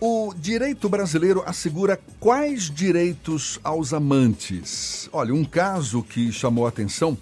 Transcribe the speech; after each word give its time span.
O 0.00 0.34
direito 0.36 0.88
brasileiro 0.88 1.42
assegura 1.46 1.98
quais 2.18 2.70
direitos 2.70 3.58
aos 3.62 3.92
amantes? 3.92 5.08
Olha, 5.12 5.32
um 5.32 5.44
caso 5.44 6.02
que 6.02 6.32
chamou 6.32 6.66
a 6.66 6.68
atenção 6.68 7.16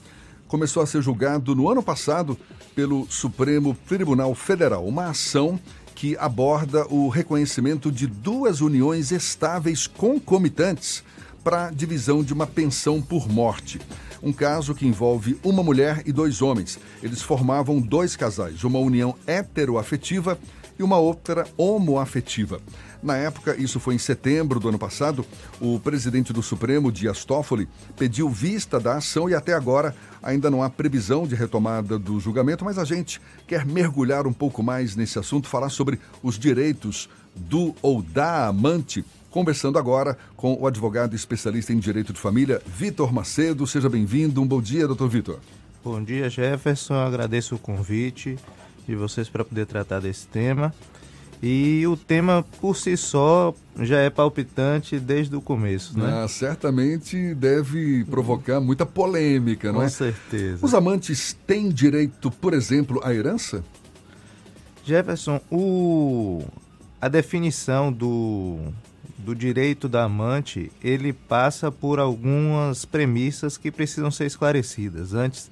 começou 0.48 0.82
a 0.82 0.86
ser 0.86 1.02
julgado 1.02 1.54
no 1.54 1.68
ano 1.68 1.82
passado 1.82 2.36
pelo 2.74 3.06
Supremo 3.10 3.76
Tribunal 3.86 4.34
Federal, 4.34 4.86
uma 4.86 5.10
ação 5.10 5.60
que 5.94 6.16
aborda 6.16 6.86
o 6.88 7.08
reconhecimento 7.08 7.92
de 7.92 8.06
duas 8.06 8.60
uniões 8.60 9.12
estáveis 9.12 9.86
concomitantes 9.86 11.04
para 11.44 11.70
divisão 11.70 12.24
de 12.24 12.32
uma 12.32 12.46
pensão 12.46 13.00
por 13.02 13.28
morte. 13.28 13.80
Um 14.22 14.32
caso 14.32 14.74
que 14.74 14.86
envolve 14.86 15.38
uma 15.44 15.62
mulher 15.62 16.02
e 16.06 16.12
dois 16.12 16.40
homens. 16.40 16.78
Eles 17.02 17.20
formavam 17.20 17.80
dois 17.80 18.16
casais, 18.16 18.64
uma 18.64 18.78
união 18.78 19.14
heteroafetiva 19.26 20.38
e 20.78 20.82
uma 20.82 20.98
outra 20.98 21.46
homoafetiva. 21.56 22.60
Na 23.02 23.16
época, 23.16 23.56
isso 23.60 23.80
foi 23.80 23.96
em 23.96 23.98
setembro 23.98 24.60
do 24.60 24.68
ano 24.68 24.78
passado, 24.78 25.26
o 25.60 25.80
presidente 25.80 26.32
do 26.32 26.42
Supremo, 26.42 26.92
Dias 26.92 27.24
Toffoli, 27.24 27.68
pediu 27.98 28.28
vista 28.28 28.78
da 28.78 28.96
ação 28.96 29.28
e 29.28 29.34
até 29.34 29.54
agora 29.54 29.94
ainda 30.22 30.50
não 30.50 30.62
há 30.62 30.70
previsão 30.70 31.26
de 31.26 31.34
retomada 31.34 31.98
do 31.98 32.20
julgamento, 32.20 32.64
mas 32.64 32.78
a 32.78 32.84
gente 32.84 33.20
quer 33.46 33.66
mergulhar 33.66 34.26
um 34.26 34.32
pouco 34.32 34.62
mais 34.62 34.94
nesse 34.94 35.18
assunto, 35.18 35.48
falar 35.48 35.68
sobre 35.68 35.98
os 36.22 36.38
direitos 36.38 37.08
do 37.34 37.74
ou 37.82 38.02
da 38.02 38.46
amante 38.46 39.04
conversando 39.32 39.78
agora 39.78 40.16
com 40.36 40.54
o 40.60 40.66
advogado 40.66 41.16
especialista 41.16 41.72
em 41.72 41.78
direito 41.78 42.12
de 42.12 42.20
família, 42.20 42.60
Vitor 42.66 43.12
Macedo. 43.12 43.66
Seja 43.66 43.88
bem-vindo. 43.88 44.42
Um 44.42 44.46
bom 44.46 44.60
dia, 44.60 44.86
doutor 44.86 45.08
Vitor. 45.08 45.38
Bom 45.82 46.04
dia, 46.04 46.28
Jefferson. 46.28 46.94
Agradeço 46.94 47.54
o 47.54 47.58
convite 47.58 48.38
de 48.86 48.94
vocês 48.94 49.28
para 49.28 49.44
poder 49.44 49.66
tratar 49.66 50.00
desse 50.00 50.26
tema. 50.26 50.74
E 51.42 51.84
o 51.88 51.96
tema 51.96 52.44
por 52.60 52.76
si 52.76 52.96
só 52.96 53.52
já 53.80 53.98
é 53.98 54.08
palpitante 54.08 55.00
desde 55.00 55.34
o 55.34 55.40
começo, 55.40 55.98
né? 55.98 56.22
Ah, 56.22 56.28
certamente 56.28 57.34
deve 57.34 58.04
provocar 58.04 58.60
muita 58.60 58.86
polêmica, 58.86 59.68
não 59.72 59.80
Com 59.80 59.82
é? 59.82 59.86
Com 59.86 59.90
certeza. 59.90 60.64
Os 60.64 60.72
amantes 60.72 61.36
têm 61.44 61.68
direito, 61.68 62.30
por 62.30 62.54
exemplo, 62.54 63.00
à 63.02 63.12
herança? 63.12 63.64
Jefferson, 64.84 65.40
o... 65.50 66.44
a 67.00 67.08
definição 67.08 67.92
do, 67.92 68.60
do 69.18 69.34
direito 69.34 69.88
da 69.88 70.04
amante, 70.04 70.70
ele 70.82 71.12
passa 71.12 71.72
por 71.72 71.98
algumas 71.98 72.84
premissas 72.84 73.56
que 73.56 73.72
precisam 73.72 74.12
ser 74.12 74.26
esclarecidas 74.26 75.12
antes 75.12 75.50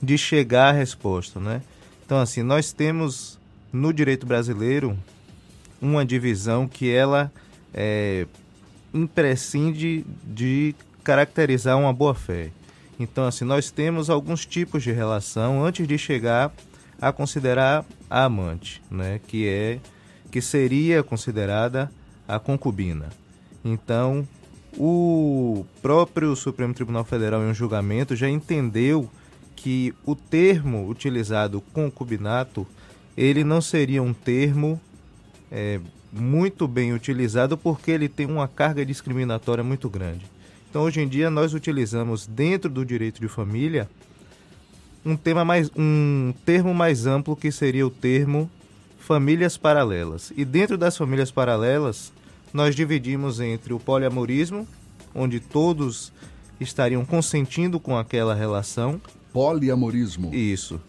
de 0.00 0.16
chegar 0.16 0.68
à 0.68 0.72
resposta, 0.72 1.40
né? 1.40 1.62
Então, 2.12 2.20
assim, 2.20 2.42
nós 2.42 2.74
temos 2.74 3.40
no 3.72 3.90
direito 3.90 4.26
brasileiro 4.26 4.98
uma 5.80 6.04
divisão 6.04 6.68
que 6.68 6.90
ela 6.92 7.32
é, 7.72 8.26
imprescinde 8.92 10.04
de 10.22 10.74
caracterizar 11.02 11.78
uma 11.78 11.90
boa-fé. 11.90 12.50
Então, 13.00 13.24
assim, 13.24 13.46
nós 13.46 13.70
temos 13.70 14.10
alguns 14.10 14.44
tipos 14.44 14.82
de 14.82 14.92
relação 14.92 15.64
antes 15.64 15.88
de 15.88 15.96
chegar 15.96 16.52
a 17.00 17.10
considerar 17.12 17.82
a 18.10 18.24
amante, 18.24 18.82
né? 18.90 19.18
Que 19.26 19.48
é 19.48 19.80
que 20.30 20.42
seria 20.42 21.02
considerada 21.02 21.90
a 22.28 22.38
concubina. 22.38 23.08
Então, 23.64 24.28
o 24.76 25.64
próprio 25.80 26.36
Supremo 26.36 26.74
Tribunal 26.74 27.06
Federal 27.06 27.42
em 27.42 27.46
um 27.46 27.54
julgamento 27.54 28.14
já 28.14 28.28
entendeu 28.28 29.08
que 29.62 29.94
o 30.04 30.16
termo 30.16 30.88
utilizado 30.88 31.60
concubinato 31.72 32.66
ele 33.16 33.44
não 33.44 33.60
seria 33.60 34.02
um 34.02 34.12
termo 34.12 34.80
é, 35.52 35.78
muito 36.12 36.66
bem 36.66 36.92
utilizado 36.92 37.56
porque 37.56 37.92
ele 37.92 38.08
tem 38.08 38.26
uma 38.26 38.48
carga 38.48 38.84
discriminatória 38.84 39.62
muito 39.62 39.88
grande. 39.88 40.26
Então, 40.68 40.82
hoje 40.82 41.00
em 41.00 41.06
dia, 41.06 41.30
nós 41.30 41.54
utilizamos 41.54 42.26
dentro 42.26 42.68
do 42.68 42.84
direito 42.84 43.20
de 43.20 43.28
família 43.28 43.88
um, 45.04 45.16
tema 45.16 45.44
mais, 45.44 45.70
um 45.76 46.34
termo 46.44 46.74
mais 46.74 47.06
amplo 47.06 47.36
que 47.36 47.52
seria 47.52 47.86
o 47.86 47.90
termo 47.90 48.50
famílias 48.98 49.56
paralelas. 49.56 50.32
E 50.36 50.44
dentro 50.44 50.76
das 50.76 50.96
famílias 50.96 51.30
paralelas, 51.30 52.12
nós 52.52 52.74
dividimos 52.74 53.38
entre 53.38 53.72
o 53.72 53.78
poliamorismo, 53.78 54.66
onde 55.14 55.38
todos 55.38 56.12
estariam 56.58 57.04
consentindo 57.04 57.78
com 57.78 57.96
aquela 57.96 58.34
relação. 58.34 59.00
Poliamorismo. 59.32 60.34
Isso. 60.34 60.80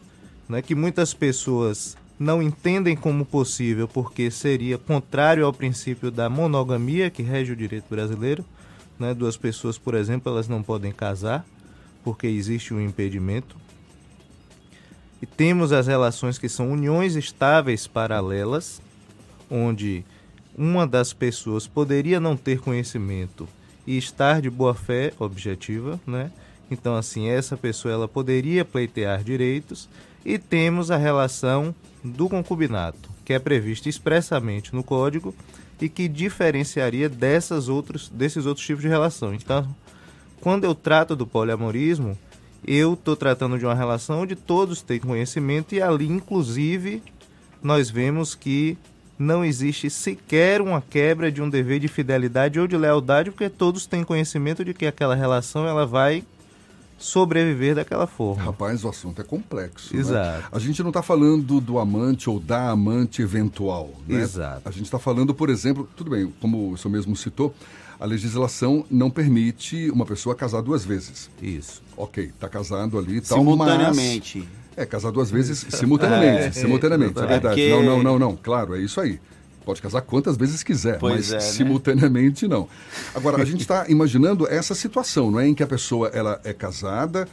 Né, 0.47 0.61
que 0.61 0.75
muitas 0.75 1.13
pessoas 1.13 1.95
não 2.19 2.41
entendem 2.41 2.95
como 2.95 3.25
possível 3.25 3.87
porque 3.87 4.29
seria 4.29 4.77
contrário 4.77 5.45
ao 5.45 5.53
princípio 5.53 6.11
da 6.11 6.29
monogamia 6.29 7.09
que 7.09 7.23
rege 7.23 7.53
o 7.53 7.55
direito 7.55 7.85
brasileiro. 7.89 8.45
Né? 8.99 9.13
Duas 9.13 9.37
pessoas, 9.37 9.77
por 9.77 9.95
exemplo, 9.95 10.31
elas 10.31 10.47
não 10.47 10.61
podem 10.61 10.91
casar 10.91 11.45
porque 12.03 12.27
existe 12.27 12.73
um 12.73 12.81
impedimento. 12.81 13.55
E 15.21 15.25
temos 15.25 15.71
as 15.71 15.87
relações 15.87 16.37
que 16.37 16.49
são 16.49 16.71
uniões 16.71 17.15
estáveis 17.15 17.87
paralelas, 17.87 18.81
onde 19.49 20.03
uma 20.55 20.85
das 20.85 21.13
pessoas 21.13 21.65
poderia 21.65 22.19
não 22.19 22.35
ter 22.35 22.59
conhecimento 22.59 23.47
e 23.87 23.97
estar 23.97 24.41
de 24.41 24.49
boa 24.49 24.73
fé 24.73 25.13
objetiva, 25.17 25.99
né? 26.05 26.31
Então, 26.73 26.95
assim, 26.95 27.29
essa 27.29 27.55
pessoa 27.55 27.93
ela 27.93 28.07
poderia 28.07 28.65
pleitear 28.65 29.23
direitos 29.23 29.87
e 30.25 30.37
temos 30.37 30.91
a 30.91 30.97
relação 30.97 31.73
do 32.03 32.27
concubinato, 32.27 33.09
que 33.23 33.33
é 33.33 33.39
prevista 33.39 33.87
expressamente 33.87 34.73
no 34.73 34.83
Código 34.83 35.33
e 35.79 35.87
que 35.87 36.07
diferenciaria 36.07 37.07
dessas 37.07 37.67
outros, 37.69 38.09
desses 38.09 38.45
outros 38.45 38.65
tipos 38.65 38.81
de 38.81 38.87
relação. 38.87 39.33
Então, 39.33 39.73
quando 40.41 40.63
eu 40.63 40.75
trato 40.75 41.15
do 41.15 41.27
poliamorismo, 41.27 42.17
eu 42.65 42.93
estou 42.93 43.15
tratando 43.15 43.57
de 43.57 43.65
uma 43.65 43.75
relação 43.75 44.21
onde 44.21 44.35
todos 44.35 44.81
têm 44.81 44.99
conhecimento 44.99 45.75
e 45.75 45.81
ali, 45.81 46.07
inclusive, 46.07 47.03
nós 47.61 47.89
vemos 47.89 48.35
que 48.35 48.77
não 49.17 49.43
existe 49.43 49.89
sequer 49.89 50.61
uma 50.61 50.81
quebra 50.81 51.31
de 51.31 51.41
um 51.41 51.49
dever 51.49 51.79
de 51.79 51.87
fidelidade 51.87 52.59
ou 52.59 52.67
de 52.67 52.77
lealdade, 52.77 53.31
porque 53.31 53.49
todos 53.49 53.85
têm 53.85 54.03
conhecimento 54.03 54.65
de 54.65 54.73
que 54.73 54.85
aquela 54.85 55.15
relação 55.15 55.67
ela 55.67 55.85
vai 55.85 56.23
sobreviver 57.03 57.75
daquela 57.75 58.07
forma. 58.07 58.43
Rapaz, 58.43 58.83
o 58.83 58.89
assunto 58.89 59.21
é 59.21 59.25
complexo. 59.25 59.95
Exato. 59.95 60.39
Né? 60.39 60.47
A 60.51 60.59
gente 60.59 60.81
não 60.81 60.89
está 60.89 61.01
falando 61.01 61.59
do 61.59 61.77
amante 61.77 62.29
ou 62.29 62.39
da 62.39 62.69
amante 62.69 63.21
eventual. 63.21 63.91
Né? 64.07 64.21
Exato. 64.21 64.61
A 64.67 64.71
gente 64.71 64.85
está 64.85 64.97
falando, 64.97 65.33
por 65.33 65.49
exemplo, 65.49 65.87
tudo 65.95 66.11
bem, 66.11 66.33
como 66.39 66.71
o 66.71 66.77
senhor 66.77 66.93
mesmo 66.93 67.15
citou, 67.15 67.53
a 67.99 68.05
legislação 68.05 68.85
não 68.89 69.09
permite 69.09 69.89
uma 69.91 70.05
pessoa 70.05 70.33
casar 70.33 70.61
duas 70.61 70.85
vezes. 70.85 71.29
Isso. 71.41 71.81
Ok, 71.97 72.25
está 72.25 72.47
casado 72.47 72.97
ali 72.97 73.17
e 73.17 73.21
tal, 73.21 73.39
Simultaneamente. 73.39 74.39
Mas... 74.39 74.63
É, 74.75 74.85
casar 74.85 75.11
duas 75.11 75.29
vezes 75.29 75.65
simultaneamente, 75.69 76.47
é, 76.47 76.51
simultaneamente, 76.51 77.19
é, 77.19 77.23
é 77.23 77.27
verdade. 77.27 77.61
É 77.61 77.69
porque... 77.69 77.85
Não, 77.85 77.97
não, 77.97 78.03
não, 78.03 78.19
não, 78.19 78.35
claro, 78.35 78.75
é 78.75 78.79
isso 78.79 78.99
aí. 78.99 79.19
Pode 79.65 79.81
casar 79.81 80.01
quantas 80.01 80.37
vezes 80.37 80.63
quiser, 80.63 80.99
pois 80.99 81.13
mas 81.15 81.31
é, 81.31 81.35
né? 81.35 81.39
simultaneamente 81.39 82.47
não. 82.47 82.67
Agora, 83.15 83.41
a 83.41 83.45
gente 83.45 83.61
está 83.61 83.85
imaginando 83.89 84.47
essa 84.47 84.75
situação, 84.75 85.31
não 85.31 85.39
é? 85.39 85.47
Em 85.47 85.53
que 85.53 85.63
a 85.63 85.67
pessoa 85.67 86.09
ela 86.09 86.39
é 86.43 86.53
casada 86.53 87.27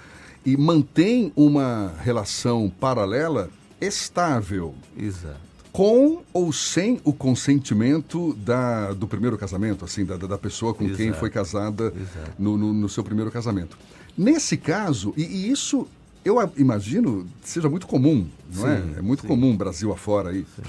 e 0.45 0.57
mantém 0.57 1.33
uma 1.37 1.93
relação 2.03 2.73
paralela 2.81 3.51
estável. 3.81 4.75
Exato. 4.97 5.51
Com 5.73 6.23
ou 6.33 6.53
sem 6.53 7.01
o 7.05 7.13
consentimento 7.13 8.35
da, 8.35 8.93
do 8.93 9.07
primeiro 9.07 9.39
casamento, 9.39 9.85
assim, 9.85 10.05
da, 10.05 10.17
da 10.17 10.39
pessoa 10.39 10.75
com 10.75 10.85
Exato. 10.85 10.97
quem 10.97 11.13
foi 11.13 11.31
casada 11.31 11.93
no, 12.39 12.59
no, 12.59 12.73
no, 12.73 12.89
seu 12.89 13.05
primeiro 13.05 13.31
casamento. 13.31 13.79
Nesse 14.19 14.57
caso, 14.57 15.15
e, 15.17 15.23
e, 15.23 15.51
isso 15.51 15.87
eu 16.25 16.37
imagino 16.57 17.27
seja 17.43 17.69
muito 17.69 17.87
comum, 17.87 18.27
não 18.53 18.69
é? 18.69 18.77
sim, 18.77 18.93
é? 18.97 18.99
É 18.99 19.03
muito 19.03 19.23
sim. 19.23 19.29
comum 19.29 19.57
Brasil 19.57 19.93
afora 19.93 20.31
aí. 20.31 20.45
Sim. 20.57 20.63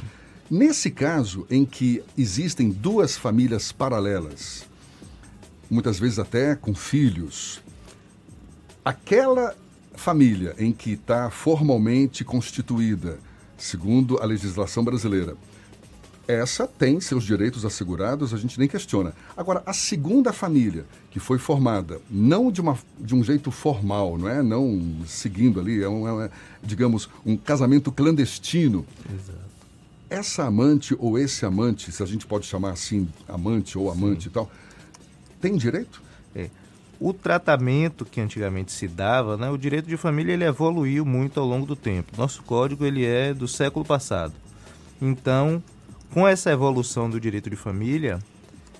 Nesse 0.51 0.91
caso 0.91 1.47
em 1.49 1.63
que 1.63 2.03
existem 2.17 2.71
duas 2.71 3.15
famílias 3.15 3.71
paralelas, 3.71 4.65
muitas 5.69 5.97
vezes 5.97 6.19
até 6.19 6.57
com 6.57 6.75
filhos, 6.75 7.61
aquela 8.83 9.55
família 9.95 10.53
em 10.59 10.73
que 10.73 10.91
está 10.91 11.29
formalmente 11.29 12.25
constituída, 12.25 13.17
segundo 13.57 14.21
a 14.21 14.25
legislação 14.25 14.83
brasileira, 14.83 15.37
essa 16.27 16.67
tem 16.67 16.99
seus 16.99 17.23
direitos 17.23 17.63
assegurados, 17.63 18.33
a 18.33 18.37
gente 18.37 18.59
nem 18.59 18.67
questiona. 18.67 19.13
Agora, 19.37 19.63
a 19.65 19.71
segunda 19.71 20.33
família, 20.33 20.85
que 21.11 21.19
foi 21.19 21.37
formada 21.37 22.01
não 22.09 22.51
de, 22.51 22.59
uma, 22.59 22.77
de 22.99 23.15
um 23.15 23.23
jeito 23.23 23.51
formal, 23.51 24.17
não 24.17 24.27
é? 24.27 24.43
Não 24.43 24.97
seguindo 25.07 25.61
ali, 25.61 25.81
é, 25.81 25.87
um, 25.87 26.21
é 26.21 26.29
digamos, 26.61 27.07
um 27.25 27.37
casamento 27.37 27.89
clandestino. 27.89 28.85
Exato 29.09 29.50
essa 30.11 30.43
amante 30.43 30.93
ou 30.99 31.17
esse 31.17 31.45
amante, 31.45 31.89
se 31.89 32.03
a 32.03 32.05
gente 32.05 32.27
pode 32.27 32.45
chamar 32.45 32.71
assim, 32.71 33.07
amante 33.29 33.77
ou 33.77 33.89
amante 33.89 34.23
Sim. 34.23 34.29
e 34.29 34.31
tal, 34.31 34.51
tem 35.39 35.55
direito? 35.55 36.01
É. 36.35 36.49
O 36.99 37.13
tratamento 37.13 38.03
que 38.03 38.19
antigamente 38.19 38.73
se 38.73 38.87
dava, 38.89 39.37
né, 39.37 39.49
o 39.49 39.57
direito 39.57 39.87
de 39.87 39.95
família 39.95 40.33
ele 40.33 40.43
evoluiu 40.43 41.05
muito 41.05 41.39
ao 41.39 41.47
longo 41.47 41.65
do 41.65 41.77
tempo. 41.77 42.11
Nosso 42.17 42.43
código 42.43 42.85
ele 42.85 43.05
é 43.05 43.33
do 43.33 43.47
século 43.47 43.85
passado. 43.85 44.33
Então, 45.01 45.63
com 46.13 46.27
essa 46.27 46.51
evolução 46.51 47.09
do 47.09 47.19
direito 47.19 47.49
de 47.49 47.55
família, 47.55 48.19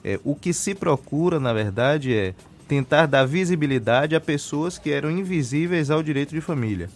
é, 0.04 0.20
o 0.26 0.36
que 0.36 0.54
se 0.54 0.76
procura, 0.76 1.40
na 1.40 1.54
verdade, 1.54 2.14
é 2.14 2.36
tentar 2.68 3.06
dar 3.06 3.26
visibilidade 3.26 4.16
a 4.16 4.22
pessoas 4.22 4.78
que 4.78 4.92
eram 4.92 5.10
invisíveis 5.10 5.90
ao 5.90 6.04
direito 6.04 6.36
de 6.36 6.42
família. 6.42 6.90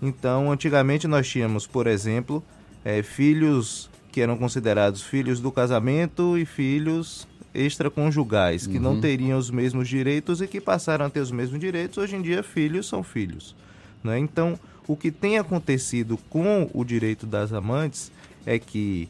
Então, 0.00 0.52
antigamente 0.52 1.08
nós 1.08 1.26
tínhamos, 1.26 1.66
por 1.66 1.86
exemplo, 1.86 2.44
é, 2.84 3.02
filhos 3.02 3.90
que 4.10 4.20
eram 4.20 4.36
considerados 4.36 5.02
filhos 5.02 5.40
do 5.40 5.52
casamento 5.52 6.36
e 6.38 6.44
filhos 6.44 7.26
extraconjugais, 7.54 8.66
que 8.66 8.76
uhum. 8.76 8.82
não 8.82 9.00
teriam 9.00 9.38
os 9.38 9.50
mesmos 9.50 9.88
direitos 9.88 10.40
e 10.40 10.46
que 10.46 10.60
passaram 10.60 11.06
a 11.06 11.10
ter 11.10 11.20
os 11.20 11.30
mesmos 11.30 11.60
direitos. 11.60 11.98
Hoje 11.98 12.16
em 12.16 12.22
dia, 12.22 12.42
filhos 12.42 12.86
são 12.86 13.02
filhos. 13.02 13.54
Né? 14.02 14.18
Então, 14.18 14.58
o 14.86 14.96
que 14.96 15.10
tem 15.10 15.38
acontecido 15.38 16.18
com 16.30 16.70
o 16.72 16.84
direito 16.84 17.26
das 17.26 17.52
amantes 17.52 18.12
é 18.46 18.58
que 18.58 19.08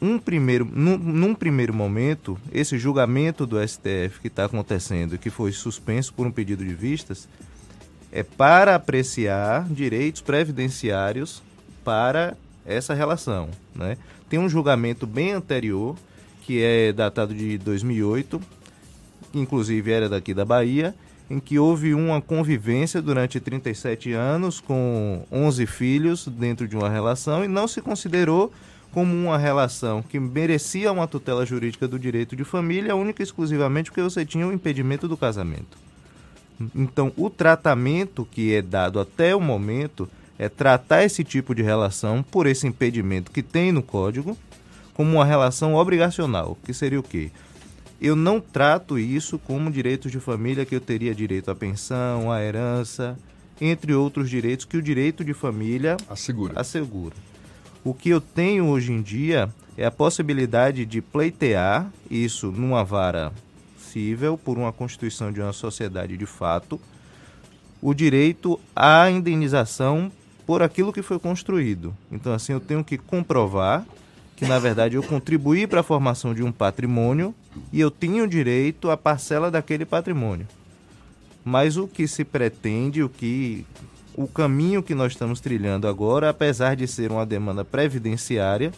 um 0.00 0.18
primeiro, 0.18 0.64
num, 0.64 0.98
num, 0.98 1.34
primeiro 1.34 1.72
momento, 1.72 2.38
esse 2.52 2.76
julgamento 2.76 3.46
do 3.46 3.56
STF 3.66 4.20
que 4.20 4.26
está 4.26 4.46
acontecendo, 4.46 5.16
que 5.16 5.30
foi 5.30 5.52
suspenso 5.52 6.12
por 6.12 6.26
um 6.26 6.32
pedido 6.32 6.64
de 6.64 6.74
vistas, 6.74 7.28
é 8.10 8.22
para 8.22 8.74
apreciar 8.74 9.64
direitos 9.68 10.20
previdenciários 10.20 11.42
para 11.84 12.36
essa 12.66 12.94
relação. 12.94 13.48
Né? 13.74 13.96
Tem 14.28 14.38
um 14.38 14.48
julgamento 14.48 15.06
bem 15.06 15.32
anterior, 15.32 15.96
que 16.42 16.62
é 16.62 16.92
datado 16.92 17.34
de 17.34 17.58
2008, 17.58 18.40
que 19.32 19.38
inclusive 19.38 19.90
era 19.90 20.08
daqui 20.08 20.34
da 20.34 20.44
Bahia, 20.44 20.94
em 21.30 21.40
que 21.40 21.58
houve 21.58 21.94
uma 21.94 22.20
convivência 22.20 23.00
durante 23.00 23.40
37 23.40 24.12
anos 24.12 24.60
com 24.60 25.24
11 25.32 25.66
filhos 25.66 26.28
dentro 26.28 26.68
de 26.68 26.76
uma 26.76 26.90
relação 26.90 27.44
e 27.44 27.48
não 27.48 27.66
se 27.66 27.80
considerou 27.80 28.52
como 28.92 29.14
uma 29.14 29.38
relação 29.38 30.02
que 30.02 30.20
merecia 30.20 30.92
uma 30.92 31.08
tutela 31.08 31.46
jurídica 31.46 31.88
do 31.88 31.98
direito 31.98 32.36
de 32.36 32.44
família, 32.44 32.94
única 32.94 33.22
e 33.22 33.24
exclusivamente 33.24 33.90
porque 33.90 34.02
você 34.02 34.26
tinha 34.26 34.46
o 34.46 34.52
impedimento 34.52 35.08
do 35.08 35.16
casamento. 35.16 35.78
Então, 36.74 37.10
o 37.16 37.30
tratamento 37.30 38.28
que 38.30 38.54
é 38.54 38.60
dado 38.60 39.00
até 39.00 39.34
o 39.34 39.40
momento 39.40 40.08
é 40.38 40.48
tratar 40.48 41.04
esse 41.04 41.22
tipo 41.22 41.54
de 41.54 41.62
relação 41.62 42.22
por 42.22 42.46
esse 42.46 42.66
impedimento 42.66 43.30
que 43.30 43.42
tem 43.42 43.72
no 43.72 43.82
código 43.82 44.36
como 44.94 45.12
uma 45.12 45.24
relação 45.24 45.74
obrigacional, 45.74 46.56
que 46.64 46.74
seria 46.74 47.00
o 47.00 47.02
quê? 47.02 47.30
Eu 48.00 48.16
não 48.16 48.40
trato 48.40 48.98
isso 48.98 49.38
como 49.38 49.70
direitos 49.70 50.10
de 50.10 50.18
família 50.18 50.64
que 50.64 50.74
eu 50.74 50.80
teria 50.80 51.14
direito 51.14 51.50
à 51.50 51.54
pensão, 51.54 52.32
à 52.32 52.42
herança, 52.42 53.16
entre 53.60 53.94
outros 53.94 54.28
direitos 54.28 54.64
que 54.64 54.76
o 54.76 54.82
direito 54.82 55.24
de 55.24 55.32
família 55.32 55.96
assegura. 56.08 56.60
assegura. 56.60 57.14
O 57.84 57.94
que 57.94 58.08
eu 58.08 58.20
tenho 58.20 58.66
hoje 58.66 58.92
em 58.92 59.00
dia 59.00 59.48
é 59.76 59.84
a 59.84 59.90
possibilidade 59.90 60.84
de 60.84 61.00
pleitear 61.00 61.90
isso 62.10 62.50
numa 62.50 62.84
vara 62.84 63.32
cível 63.92 64.38
por 64.38 64.56
uma 64.58 64.72
constituição 64.72 65.30
de 65.30 65.40
uma 65.40 65.52
sociedade 65.52 66.16
de 66.16 66.26
fato, 66.26 66.80
o 67.80 67.92
direito 67.92 68.58
à 68.74 69.10
indenização 69.10 70.10
por 70.46 70.62
aquilo 70.62 70.92
que 70.92 71.02
foi 71.02 71.18
construído. 71.18 71.94
Então, 72.10 72.32
assim, 72.32 72.52
eu 72.52 72.60
tenho 72.60 72.82
que 72.82 72.98
comprovar 72.98 73.84
que, 74.36 74.46
na 74.46 74.58
verdade, 74.58 74.96
eu 74.96 75.02
contribuí 75.02 75.66
para 75.66 75.80
a 75.80 75.84
formação 75.84 76.34
de 76.34 76.42
um 76.42 76.50
patrimônio 76.50 77.34
e 77.72 77.80
eu 77.80 77.90
tenho 77.90 78.26
direito 78.26 78.90
à 78.90 78.96
parcela 78.96 79.50
daquele 79.50 79.84
patrimônio. 79.84 80.46
Mas 81.44 81.76
o 81.76 81.86
que 81.86 82.06
se 82.06 82.24
pretende, 82.24 83.02
o 83.02 83.08
que 83.08 83.64
o 84.14 84.26
caminho 84.26 84.82
que 84.82 84.94
nós 84.94 85.12
estamos 85.12 85.40
trilhando 85.40 85.88
agora, 85.88 86.28
apesar 86.28 86.76
de 86.76 86.86
ser 86.86 87.10
uma 87.10 87.24
demanda 87.24 87.64
previdenciária, 87.64 88.72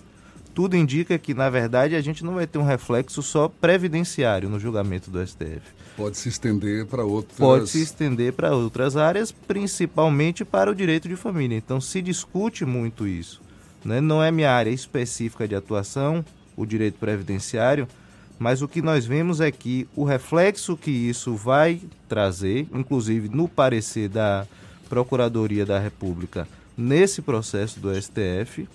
tudo 0.55 0.77
indica 0.77 1.19
que, 1.19 1.35
na 1.35 1.51
verdade, 1.51 1.95
a 1.95 2.01
gente 2.01 2.25
não 2.25 2.35
vai 2.35 2.47
ter 2.47 2.59
um 2.59 2.65
reflexo 2.65 3.23
só 3.23 3.49
previdenciário 3.49 4.49
no 4.49 4.61
julgamento 4.61 5.11
do 5.11 5.25
STF. 5.27 5.61
Pode 5.97 6.17
se 6.17 6.29
estender 6.29 6.87
para 6.87 7.05
outras. 7.05 7.39
Pode 7.39 7.69
se 7.69 7.83
estender 7.83 8.33
para 8.33 8.55
outras 8.55 8.97
áreas, 8.97 9.33
principalmente 9.33 10.45
para 10.45 10.71
o 10.71 10.75
direito 10.75 11.09
de 11.09 11.17
família. 11.17 11.57
Então, 11.57 11.81
se 11.81 12.01
discute 12.01 12.65
muito 12.65 13.07
isso. 13.07 13.41
Né? 13.85 14.01
Não 14.01 14.23
é 14.23 14.31
minha 14.31 14.51
área 14.51 14.71
específica 14.71 15.47
de 15.47 15.55
atuação, 15.55 16.25
o 16.57 16.65
direito 16.65 16.99
previdenciário, 16.99 17.87
mas 18.39 18.63
o 18.63 18.69
que 18.69 18.83
nós 18.83 19.05
vemos 19.05 19.41
é 19.41 19.51
que 19.51 19.89
o 19.95 20.05
reflexo 20.05 20.77
que 20.77 20.91
isso 20.91 21.35
vai 21.35 21.81
trazer, 22.09 22.67
inclusive 22.73 23.29
no 23.29 23.49
parecer 23.49 24.09
da 24.09 24.47
Procuradoria 24.89 25.65
da 25.65 25.79
República 25.79 26.47
nesse 26.77 27.23
processo 27.23 27.81
do 27.81 27.95
STF 27.95 28.69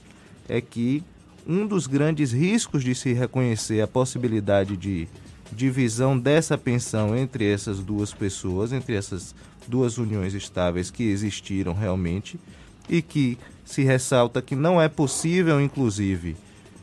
é 0.47 0.61
que 0.61 1.03
um 1.47 1.65
dos 1.65 1.87
grandes 1.87 2.31
riscos 2.31 2.83
de 2.83 2.93
se 2.93 3.13
reconhecer 3.13 3.81
a 3.81 3.87
possibilidade 3.87 4.77
de 4.77 5.07
divisão 5.51 6.17
dessa 6.17 6.57
pensão 6.57 7.15
entre 7.15 7.51
essas 7.51 7.79
duas 7.79 8.13
pessoas, 8.13 8.71
entre 8.71 8.95
essas 8.95 9.33
duas 9.67 9.97
uniões 9.97 10.33
estáveis 10.33 10.91
que 10.91 11.03
existiram 11.03 11.73
realmente, 11.73 12.39
e 12.87 13.01
que 13.01 13.37
se 13.65 13.83
ressalta 13.83 14.41
que 14.41 14.55
não 14.55 14.81
é 14.81 14.87
possível, 14.87 15.61
inclusive, 15.61 16.35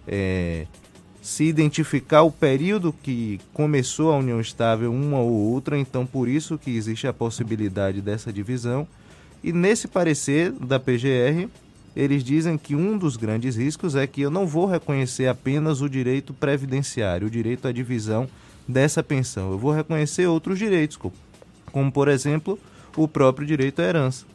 é, 0.06 0.66
se 1.20 1.44
identificar 1.44 2.22
o 2.22 2.30
período 2.30 2.92
que 2.92 3.40
começou 3.52 4.12
a 4.12 4.18
união 4.18 4.40
estável 4.40 4.92
uma 4.92 5.18
ou 5.18 5.32
outra, 5.32 5.76
então 5.76 6.06
por 6.06 6.28
isso 6.28 6.56
que 6.56 6.70
existe 6.70 7.08
a 7.08 7.12
possibilidade 7.12 8.00
dessa 8.00 8.32
divisão. 8.32 8.86
E 9.42 9.52
nesse 9.52 9.88
parecer 9.88 10.52
da 10.52 10.78
PGR, 10.78 11.48
eles 11.96 12.22
dizem 12.22 12.58
que 12.58 12.76
um 12.76 12.98
dos 12.98 13.16
grandes 13.16 13.56
riscos 13.56 13.96
é 13.96 14.06
que 14.06 14.20
eu 14.20 14.30
não 14.30 14.46
vou 14.46 14.66
reconhecer 14.66 15.28
apenas 15.28 15.80
o 15.80 15.88
direito 15.88 16.34
previdenciário, 16.34 17.26
o 17.26 17.30
direito 17.30 17.66
à 17.66 17.72
divisão 17.72 18.28
dessa 18.68 19.02
pensão. 19.02 19.50
Eu 19.50 19.58
vou 19.58 19.72
reconhecer 19.72 20.26
outros 20.26 20.58
direitos, 20.58 20.98
como, 21.72 21.90
por 21.90 22.08
exemplo, 22.08 22.58
o 22.94 23.08
próprio 23.08 23.46
direito 23.46 23.80
à 23.80 23.84
herança. 23.86 24.26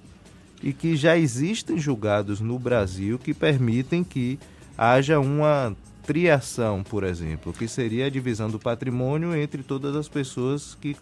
E 0.63 0.73
que 0.73 0.95
já 0.95 1.15
existem 1.15 1.77
julgados 1.77 2.39
no 2.39 2.57
Brasil 2.57 3.19
que 3.19 3.33
permitem 3.33 4.03
que 4.03 4.39
haja 4.75 5.19
uma 5.19 5.75
triação, 6.03 6.83
por 6.83 7.03
exemplo, 7.03 7.53
que 7.53 7.67
seria 7.67 8.07
a 8.07 8.09
divisão 8.09 8.49
do 8.49 8.57
patrimônio 8.57 9.35
entre 9.35 9.61
todas 9.61 9.95
as 9.95 10.07
pessoas 10.07 10.75
que 10.81 10.97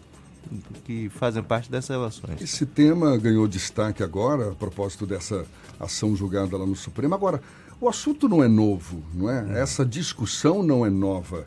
que 0.84 1.08
fazem 1.10 1.42
parte 1.42 1.70
dessas 1.70 1.90
relações. 1.90 2.40
Esse 2.40 2.66
tema 2.66 3.16
ganhou 3.16 3.46
destaque 3.46 4.02
agora, 4.02 4.52
a 4.52 4.54
propósito 4.54 5.06
dessa 5.06 5.44
ação 5.78 6.14
julgada 6.16 6.56
lá 6.56 6.66
no 6.66 6.76
Supremo. 6.76 7.14
Agora, 7.14 7.40
o 7.80 7.88
assunto 7.88 8.28
não 8.28 8.42
é 8.42 8.48
novo, 8.48 9.02
não 9.14 9.30
é? 9.30 9.60
Essa 9.60 9.84
discussão 9.84 10.62
não 10.62 10.84
é 10.84 10.90
nova. 10.90 11.46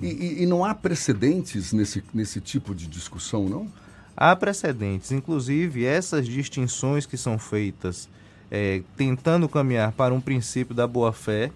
E, 0.00 0.06
e, 0.06 0.42
e, 0.42 0.46
não 0.46 0.64
há 0.64 0.74
precedentes 0.74 1.72
nesse, 1.72 2.02
nesse 2.12 2.40
tipo 2.40 2.74
de 2.74 2.86
discussão, 2.86 3.48
não? 3.48 3.70
Há 4.16 4.34
precedentes. 4.34 5.12
Inclusive, 5.12 5.84
essas 5.84 6.26
distinções 6.26 7.04
que 7.04 7.16
são 7.16 7.38
feitas 7.38 8.08
é, 8.50 8.82
tentando 8.96 9.48
caminhar 9.48 9.92
para 9.92 10.14
um 10.14 10.20
princípio 10.20 10.74
da 10.74 10.86
boa-fé, 10.86 11.50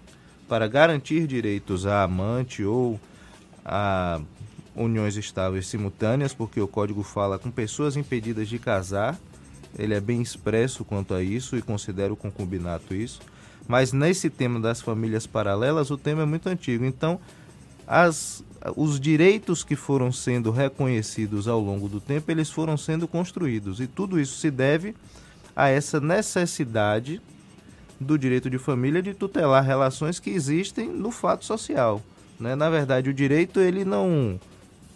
para 0.47 0.67
garantir 0.67 1.25
direitos 1.25 1.85
à 1.85 2.03
amante 2.03 2.63
ou 2.63 2.99
a 3.65 4.21
uniões 4.79 5.17
estáveis 5.17 5.67
simultâneas, 5.67 6.33
porque 6.33 6.59
o 6.61 6.67
código 6.67 7.03
fala 7.03 7.37
com 7.37 7.51
pessoas 7.51 7.97
impedidas 7.97 8.47
de 8.47 8.57
casar. 8.57 9.19
Ele 9.77 9.93
é 9.93 9.99
bem 9.99 10.21
expresso 10.21 10.85
quanto 10.85 11.13
a 11.13 11.21
isso 11.21 11.57
e 11.57 11.61
considera 11.61 12.11
o 12.11 12.15
concubinato 12.15 12.95
isso. 12.95 13.19
Mas 13.67 13.93
nesse 13.93 14.29
tema 14.29 14.59
das 14.59 14.81
famílias 14.81 15.27
paralelas, 15.27 15.91
o 15.91 15.97
tema 15.97 16.23
é 16.23 16.25
muito 16.25 16.47
antigo. 16.47 16.85
Então, 16.85 17.19
as, 17.85 18.43
os 18.75 18.99
direitos 18.99 19.63
que 19.63 19.75
foram 19.75 20.11
sendo 20.11 20.49
reconhecidos 20.49 21.47
ao 21.47 21.59
longo 21.59 21.87
do 21.87 21.99
tempo, 21.99 22.31
eles 22.31 22.49
foram 22.49 22.77
sendo 22.77 23.07
construídos. 23.07 23.79
E 23.79 23.85
tudo 23.85 24.19
isso 24.19 24.37
se 24.37 24.49
deve 24.49 24.95
a 25.55 25.67
essa 25.67 25.99
necessidade 25.99 27.21
do 27.99 28.17
direito 28.17 28.49
de 28.49 28.57
família 28.57 29.01
de 29.01 29.13
tutelar 29.13 29.63
relações 29.63 30.19
que 30.19 30.29
existem 30.29 30.87
no 30.87 31.11
fato 31.11 31.43
social. 31.45 32.01
Né? 32.39 32.55
Na 32.55 32.69
verdade, 32.69 33.09
o 33.09 33.13
direito 33.13 33.59
ele 33.59 33.83
não 33.83 34.39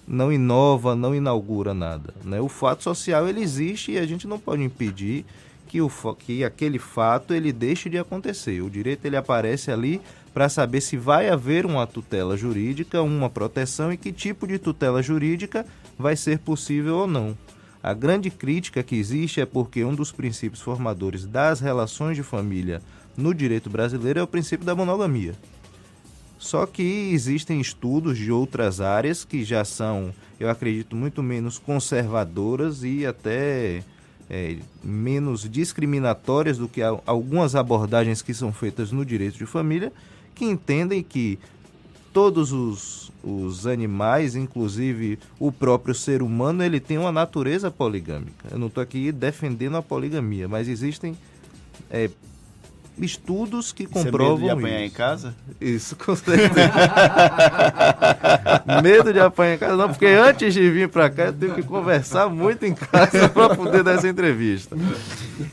não 0.08 0.32
inova, 0.32 0.96
não 0.96 1.16
inaugura 1.16 1.74
nada. 1.74 2.14
Né? 2.24 2.40
O 2.42 2.50
fato 2.50 2.84
social 2.84 3.28
ele 3.28 3.42
existe 3.42 3.94
e 3.94 3.98
a 3.98 4.06
gente 4.06 4.28
não 4.28 4.40
pode 4.40 4.64
impedir 4.64 5.26
que, 5.68 5.82
o, 5.82 5.90
que 6.20 6.44
aquele 6.44 6.78
fato 6.78 7.34
ele 7.34 7.52
deixe 7.52 7.90
de 7.90 7.98
acontecer. 7.98 8.62
O 8.62 8.70
direito 8.70 9.06
ele 9.06 9.18
aparece 9.18 9.72
ali 9.72 10.02
para 10.34 10.50
saber 10.50 10.82
se 10.82 10.98
vai 10.98 11.30
haver 11.30 11.66
uma 11.66 11.86
tutela 11.86 12.36
jurídica, 12.36 13.02
uma 13.02 13.30
proteção 13.30 13.94
e 13.94 13.98
que 13.98 14.12
tipo 14.12 14.48
de 14.48 14.58
tutela 14.58 15.02
jurídica 15.02 15.66
vai 15.98 16.16
ser 16.16 16.40
possível 16.40 16.98
ou 16.98 17.08
não. 17.08 17.38
A 17.82 17.94
grande 17.94 18.30
crítica 18.30 18.82
que 18.82 18.96
existe 18.96 19.42
é 19.42 19.46
porque 19.46 19.84
um 19.84 19.94
dos 19.94 20.12
princípios 20.12 20.62
formadores 20.62 21.26
das 21.26 21.60
relações 21.60 22.16
de 22.16 22.24
família 22.24 22.82
no 23.16 23.34
direito 23.34 23.70
brasileiro 23.70 24.20
é 24.20 24.24
o 24.24 24.28
princípio 24.28 24.66
da 24.66 24.74
monogamia. 24.74 25.34
Só 26.44 26.66
que 26.66 26.84
existem 27.14 27.62
estudos 27.62 28.18
de 28.18 28.30
outras 28.30 28.82
áreas 28.82 29.24
que 29.24 29.46
já 29.46 29.64
são, 29.64 30.14
eu 30.38 30.50
acredito, 30.50 30.94
muito 30.94 31.24
menos 31.24 31.58
conservadoras 31.58 32.84
e 32.84 33.06
até 33.06 33.82
é, 34.30 34.58
menos 34.84 35.50
discriminatórias 35.50 36.58
do 36.58 36.68
que 36.68 36.82
algumas 36.82 37.56
abordagens 37.56 38.22
que 38.22 38.34
são 38.34 38.52
feitas 38.52 38.92
no 38.92 39.06
direito 39.06 39.38
de 39.38 39.46
família, 39.46 39.94
que 40.36 40.44
entendem 40.44 41.02
que 41.02 41.40
todos 42.12 42.52
os, 42.52 43.10
os 43.24 43.66
animais, 43.66 44.36
inclusive 44.36 45.20
o 45.40 45.50
próprio 45.50 45.96
ser 45.96 46.22
humano, 46.22 46.62
ele 46.62 46.82
tem 46.82 46.98
uma 46.98 47.12
natureza 47.12 47.72
poligâmica. 47.72 48.50
Eu 48.52 48.60
não 48.60 48.68
estou 48.68 48.84
aqui 48.84 49.14
defendendo 49.14 49.78
a 49.78 49.82
poligamia, 49.82 50.50
mas 50.50 50.68
existem 50.68 51.18
é, 51.90 52.10
estudos 52.98 53.72
que 53.72 53.86
comprovam 53.86 54.38
Você 54.38 54.44
medo 54.44 54.46
de 54.46 54.52
apanhar 54.52 54.78
isso. 54.78 54.86
em 54.86 54.90
casa? 54.92 55.36
Isso, 55.60 55.96
com 55.96 56.16
certeza. 56.16 56.54
medo 58.82 59.14
de 59.14 59.20
apanhar 59.20 59.56
em 59.56 59.58
casa, 59.58 59.76
não, 59.76 59.90
porque 59.90 60.06
antes 60.06 60.54
de 60.54 60.70
vir 60.70 60.90
para 60.90 61.10
cá 61.10 61.26
eu 61.26 61.34
tenho 61.34 61.56
que 61.56 61.64
conversar 61.64 62.30
muito 62.30 62.66
em 62.66 62.74
casa 62.74 63.30
para 63.30 63.56
poder 63.56 63.84
dar 63.84 63.94
essa 63.94 64.08
entrevista. 64.08 64.76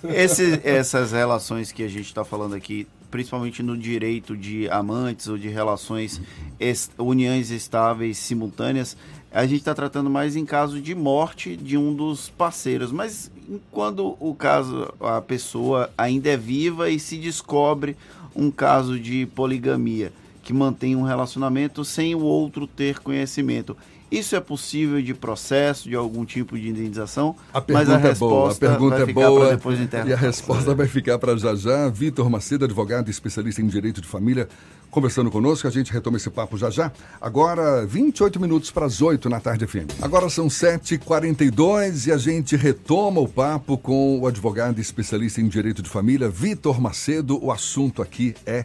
Esse, 0.04 0.60
essas 0.64 1.12
relações 1.12 1.72
que 1.72 1.82
a 1.82 1.88
gente 1.88 2.06
está 2.06 2.24
falando 2.24 2.54
aqui, 2.54 2.86
principalmente 3.10 3.62
no 3.62 3.76
direito 3.76 4.36
de 4.36 4.68
amantes 4.68 5.28
ou 5.28 5.38
de 5.38 5.48
relações, 5.48 6.20
est 6.58 6.90
uniões 6.98 7.50
estáveis 7.50 8.18
simultâneas, 8.18 8.96
a 9.32 9.46
gente 9.46 9.60
está 9.60 9.74
tratando 9.74 10.10
mais 10.10 10.36
em 10.36 10.44
caso 10.44 10.80
de 10.80 10.94
morte 10.94 11.56
de 11.56 11.78
um 11.78 11.94
dos 11.94 12.28
parceiros. 12.30 12.90
Mas 12.90 13.30
quando 13.70 14.16
o 14.20 14.34
caso, 14.34 14.92
a 15.00 15.20
pessoa 15.20 15.90
ainda 15.96 16.28
é 16.28 16.36
viva 16.36 16.90
e 16.90 17.00
se 17.00 17.16
descobre 17.16 17.96
um 18.34 18.50
caso 18.50 18.98
de 18.98 19.26
poligamia, 19.26 20.12
que 20.42 20.52
mantém 20.52 20.94
um 20.94 21.02
relacionamento 21.02 21.84
sem 21.84 22.14
o 22.14 22.20
outro 22.20 22.66
ter 22.66 23.00
conhecimento. 23.00 23.76
Isso 24.10 24.34
é 24.34 24.40
possível 24.40 25.00
de 25.00 25.14
processo, 25.14 25.88
de 25.88 25.94
algum 25.94 26.24
tipo 26.24 26.58
de 26.58 26.68
indenização? 26.68 27.36
A 27.52 27.60
pergunta 27.60 27.90
mas 27.92 28.04
a 28.04 28.08
é 28.08 28.14
boa, 28.14 28.42
a 28.42 28.48
resposta 28.48 28.66
pergunta 28.66 28.94
vai 28.96 29.02
é 29.02 29.06
ficar 29.06 29.28
boa 29.28 29.50
depois 29.50 29.78
do 29.78 29.84
intervalo. 29.84 30.10
e 30.10 30.12
a 30.12 30.16
resposta 30.16 30.74
vai 30.74 30.88
ficar 30.88 31.18
para 31.18 31.36
já 31.36 31.54
já. 31.54 31.88
Vitor 31.88 32.28
Macedo, 32.28 32.64
advogado 32.64 33.06
e 33.06 33.10
especialista 33.12 33.62
em 33.62 33.68
direito 33.68 34.00
de 34.00 34.08
família, 34.08 34.48
conversando 34.90 35.30
conosco. 35.30 35.68
A 35.68 35.70
gente 35.70 35.92
retoma 35.92 36.16
esse 36.16 36.28
papo 36.28 36.58
já 36.58 36.70
já. 36.70 36.90
Agora, 37.20 37.86
28 37.86 38.40
minutos 38.40 38.72
para 38.72 38.86
as 38.86 39.00
8 39.00 39.28
na 39.28 39.38
tarde 39.38 39.64
FM. 39.64 39.86
Agora 40.02 40.28
são 40.28 40.48
7h42 40.48 42.08
e 42.08 42.12
a 42.12 42.16
gente 42.16 42.56
retoma 42.56 43.20
o 43.20 43.28
papo 43.28 43.78
com 43.78 44.18
o 44.18 44.26
advogado 44.26 44.78
e 44.78 44.80
especialista 44.80 45.40
em 45.40 45.46
direito 45.46 45.82
de 45.82 45.88
família, 45.88 46.28
Vitor 46.28 46.80
Macedo. 46.80 47.38
O 47.44 47.52
assunto 47.52 48.02
aqui 48.02 48.34
é 48.44 48.64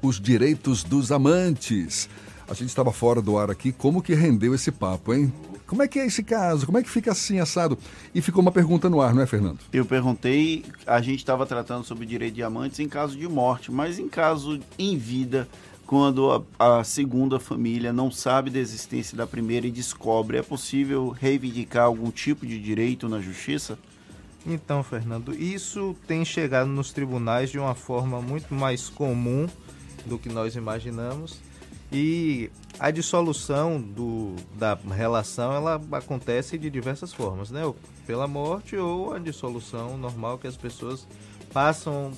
os 0.00 0.18
direitos 0.18 0.82
dos 0.82 1.12
amantes. 1.12 2.08
A 2.48 2.54
gente 2.54 2.68
estava 2.68 2.92
fora 2.92 3.20
do 3.20 3.36
ar 3.36 3.50
aqui, 3.50 3.72
como 3.72 4.00
que 4.00 4.14
rendeu 4.14 4.54
esse 4.54 4.70
papo, 4.70 5.12
hein? 5.12 5.32
Como 5.66 5.82
é 5.82 5.88
que 5.88 5.98
é 5.98 6.06
esse 6.06 6.22
caso? 6.22 6.64
Como 6.64 6.78
é 6.78 6.82
que 6.82 6.88
fica 6.88 7.10
assim, 7.10 7.40
assado? 7.40 7.76
E 8.14 8.22
ficou 8.22 8.40
uma 8.40 8.52
pergunta 8.52 8.88
no 8.88 9.00
ar, 9.00 9.12
não 9.12 9.22
é, 9.22 9.26
Fernando? 9.26 9.58
Eu 9.72 9.84
perguntei, 9.84 10.64
a 10.86 11.00
gente 11.00 11.18
estava 11.18 11.44
tratando 11.44 11.84
sobre 11.84 12.06
direito 12.06 12.34
de 12.34 12.42
amantes 12.44 12.78
em 12.78 12.88
caso 12.88 13.18
de 13.18 13.26
morte, 13.26 13.72
mas 13.72 13.98
em 13.98 14.08
caso 14.08 14.60
em 14.78 14.96
vida, 14.96 15.48
quando 15.84 16.46
a, 16.56 16.78
a, 16.78 16.84
segunda 16.84 17.40
família 17.40 17.92
não 17.92 18.12
sabe 18.12 18.48
da 18.48 18.60
existência 18.60 19.16
da 19.16 19.26
primeira 19.26 19.66
e 19.66 19.72
descobre, 19.72 20.38
é 20.38 20.42
possível 20.42 21.08
reivindicar 21.08 21.86
algum 21.86 22.12
tipo 22.12 22.46
de 22.46 22.60
direito 22.60 23.08
na 23.08 23.20
justiça? 23.20 23.76
Então, 24.46 24.84
Fernando, 24.84 25.34
isso 25.34 25.96
tem 26.06 26.24
chegado 26.24 26.68
nos 26.68 26.92
tribunais 26.92 27.50
de 27.50 27.58
uma 27.58 27.74
forma 27.74 28.22
muito 28.22 28.54
mais 28.54 28.88
comum 28.88 29.48
do 30.04 30.16
que 30.16 30.28
nós 30.28 30.54
imaginamos. 30.54 31.40
E 31.92 32.50
a 32.78 32.90
dissolução 32.90 33.80
do, 33.80 34.34
da 34.58 34.74
relação 34.74 35.52
ela 35.52 35.80
acontece 35.92 36.58
de 36.58 36.68
diversas 36.68 37.12
formas, 37.12 37.50
né? 37.50 37.64
Ou 37.64 37.76
pela 38.06 38.26
morte 38.26 38.76
ou 38.76 39.14
a 39.14 39.18
dissolução 39.18 39.96
normal 39.96 40.38
que 40.38 40.46
as 40.46 40.56
pessoas 40.56 41.06
passam 41.52 42.12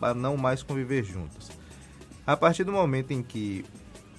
a 0.00 0.14
não 0.14 0.36
mais 0.36 0.62
conviver 0.62 1.04
juntas. 1.04 1.50
A 2.26 2.36
partir 2.36 2.64
do 2.64 2.72
momento 2.72 3.12
em 3.12 3.22
que 3.22 3.64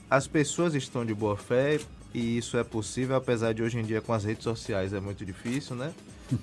as 0.10 0.27
pessoas 0.27 0.75
estão 0.75 1.05
de 1.05 1.13
boa 1.13 1.38
fé, 1.38 1.79
e 2.13 2.38
isso 2.38 2.58
é 2.58 2.63
possível, 2.63 3.15
apesar 3.15 3.53
de 3.53 3.63
hoje 3.63 3.79
em 3.79 3.84
dia 3.84 4.01
com 4.01 4.13
as 4.13 4.24
redes 4.24 4.43
sociais 4.43 4.93
é 4.93 5.00
muito 5.00 5.25
difícil, 5.25 5.75
né? 5.75 5.93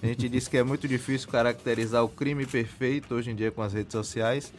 A 0.02 0.06
gente 0.06 0.28
diz 0.28 0.48
que 0.48 0.56
é 0.56 0.62
muito 0.62 0.86
difícil 0.86 1.28
caracterizar 1.28 2.04
o 2.04 2.08
crime 2.08 2.46
perfeito 2.46 3.14
hoje 3.14 3.30
em 3.30 3.34
dia 3.34 3.50
com 3.50 3.62
as 3.62 3.72
redes 3.72 3.92
sociais, 3.92 4.52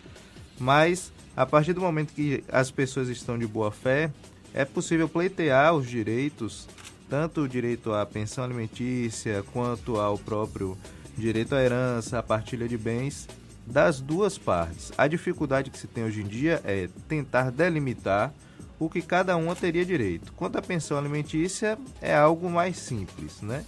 mas 0.59 1.11
a 1.35 1.45
partir 1.45 1.73
do 1.73 1.81
momento 1.81 2.13
que 2.13 2.43
as 2.51 2.69
pessoas 2.69 3.07
estão 3.07 3.37
de 3.37 3.47
boa 3.47 3.71
fé, 3.71 4.11
é 4.53 4.65
possível 4.65 5.07
pleitear 5.07 5.73
os 5.73 5.87
direitos, 5.87 6.67
tanto 7.09 7.41
o 7.41 7.47
direito 7.47 7.93
à 7.93 8.05
pensão 8.05 8.43
alimentícia, 8.43 9.43
quanto 9.53 9.99
ao 9.99 10.17
próprio 10.17 10.77
direito 11.17 11.55
à 11.55 11.61
herança, 11.61 12.19
à 12.19 12.23
partilha 12.23 12.67
de 12.67 12.77
bens, 12.77 13.27
das 13.65 14.01
duas 14.01 14.37
partes. 14.37 14.91
A 14.97 15.07
dificuldade 15.07 15.69
que 15.69 15.77
se 15.77 15.87
tem 15.87 16.03
hoje 16.03 16.21
em 16.21 16.27
dia 16.27 16.61
é 16.65 16.89
tentar 17.07 17.51
delimitar 17.51 18.33
o 18.79 18.89
que 18.89 19.01
cada 19.01 19.37
uma 19.37 19.55
teria 19.55 19.85
direito. 19.85 20.33
Quanto 20.33 20.57
à 20.57 20.61
pensão 20.61 20.97
alimentícia, 20.97 21.77
é 22.01 22.15
algo 22.15 22.49
mais 22.49 22.77
simples, 22.77 23.41
né? 23.41 23.63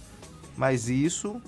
Mas 0.56 0.88
isso 0.88 1.40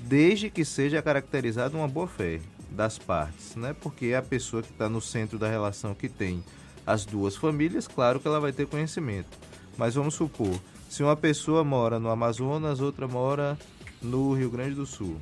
desde 0.00 0.48
que 0.48 0.64
seja 0.64 1.02
caracterizado 1.02 1.76
uma 1.76 1.88
boa 1.88 2.06
fé 2.06 2.40
das 2.70 2.98
partes, 2.98 3.56
né? 3.56 3.74
Porque 3.80 4.14
a 4.14 4.22
pessoa 4.22 4.62
que 4.62 4.70
está 4.70 4.88
no 4.88 5.00
centro 5.00 5.38
da 5.38 5.48
relação 5.48 5.94
que 5.94 6.08
tem 6.08 6.42
as 6.86 7.04
duas 7.04 7.36
famílias, 7.36 7.86
claro 7.86 8.20
que 8.20 8.26
ela 8.26 8.40
vai 8.40 8.52
ter 8.52 8.66
conhecimento. 8.66 9.38
Mas 9.76 9.94
vamos 9.94 10.14
supor, 10.14 10.58
se 10.88 11.02
uma 11.02 11.16
pessoa 11.16 11.62
mora 11.64 11.98
no 11.98 12.08
Amazonas, 12.10 12.80
outra 12.80 13.06
mora 13.06 13.58
no 14.02 14.32
Rio 14.34 14.50
Grande 14.50 14.74
do 14.74 14.86
Sul. 14.86 15.16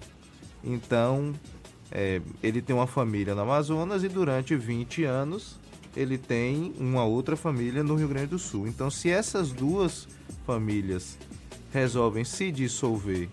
Então, 0.63 1.35
é, 1.91 2.21
ele 2.43 2.61
tem 2.61 2.75
uma 2.75 2.87
família 2.87 3.35
no 3.35 3.43
Amazonas 3.43 4.05
e 4.05 4.09
durante 4.09 4.57
20 4.57 5.05
anos 5.05 5.59
ele 5.97 6.19
tem 6.19 6.73
uma 6.79 7.05
outra 7.05 7.37
família 7.37 7.83
no 7.83 7.95
Rio 7.97 8.09
Grande 8.09 8.29
do 8.29 8.39
Sul. 8.39 8.69
Então, 8.69 8.91
se 8.91 9.11
essas 9.11 9.51
duas 9.51 10.07
famílias 10.47 11.19
resolvem 11.73 12.25
se 12.25 12.51
dissolver 12.53 13.29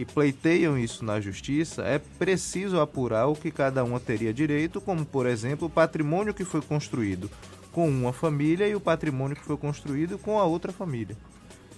e 0.00 0.04
pleiteiam 0.06 0.78
isso 0.78 1.04
na 1.04 1.20
justiça, 1.20 1.82
é 1.82 1.98
preciso 1.98 2.80
apurar 2.80 3.26
o 3.26 3.36
que 3.36 3.50
cada 3.50 3.84
uma 3.84 4.00
teria 4.00 4.32
direito, 4.32 4.80
como, 4.80 5.04
por 5.04 5.26
exemplo, 5.26 5.66
o 5.66 5.70
patrimônio 5.70 6.32
que 6.32 6.42
foi 6.42 6.62
construído 6.62 7.30
com 7.70 7.86
uma 7.86 8.10
família 8.10 8.66
e 8.66 8.74
o 8.74 8.80
patrimônio 8.80 9.36
que 9.36 9.44
foi 9.44 9.58
construído 9.58 10.16
com 10.16 10.38
a 10.38 10.44
outra 10.44 10.72
família, 10.72 11.14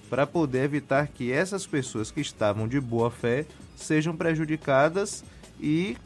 para 0.09 0.25
poder 0.25 0.63
evitar 0.63 1.09
que 1.09 1.33
essas 1.33 1.67
pessoas 1.67 2.13
que 2.13 2.21
estavam 2.21 2.69
de 2.69 2.81
boa 2.81 3.11
fé 3.11 3.45
sejam 3.75 4.15
prejudicadas 4.15 5.25
e 5.61 5.97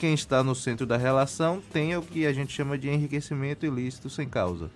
quem 0.00 0.12
está 0.12 0.42
no 0.42 0.56
centro 0.56 0.84
da 0.84 0.96
relação 0.96 1.62
tenha 1.72 2.00
o 2.00 2.02
que 2.02 2.26
a 2.26 2.32
gente 2.32 2.52
chama 2.52 2.76
de 2.76 2.88
enriquecimento 2.88 3.64
ilícito 3.64 4.10
sem 4.10 4.28
causa, 4.28 4.72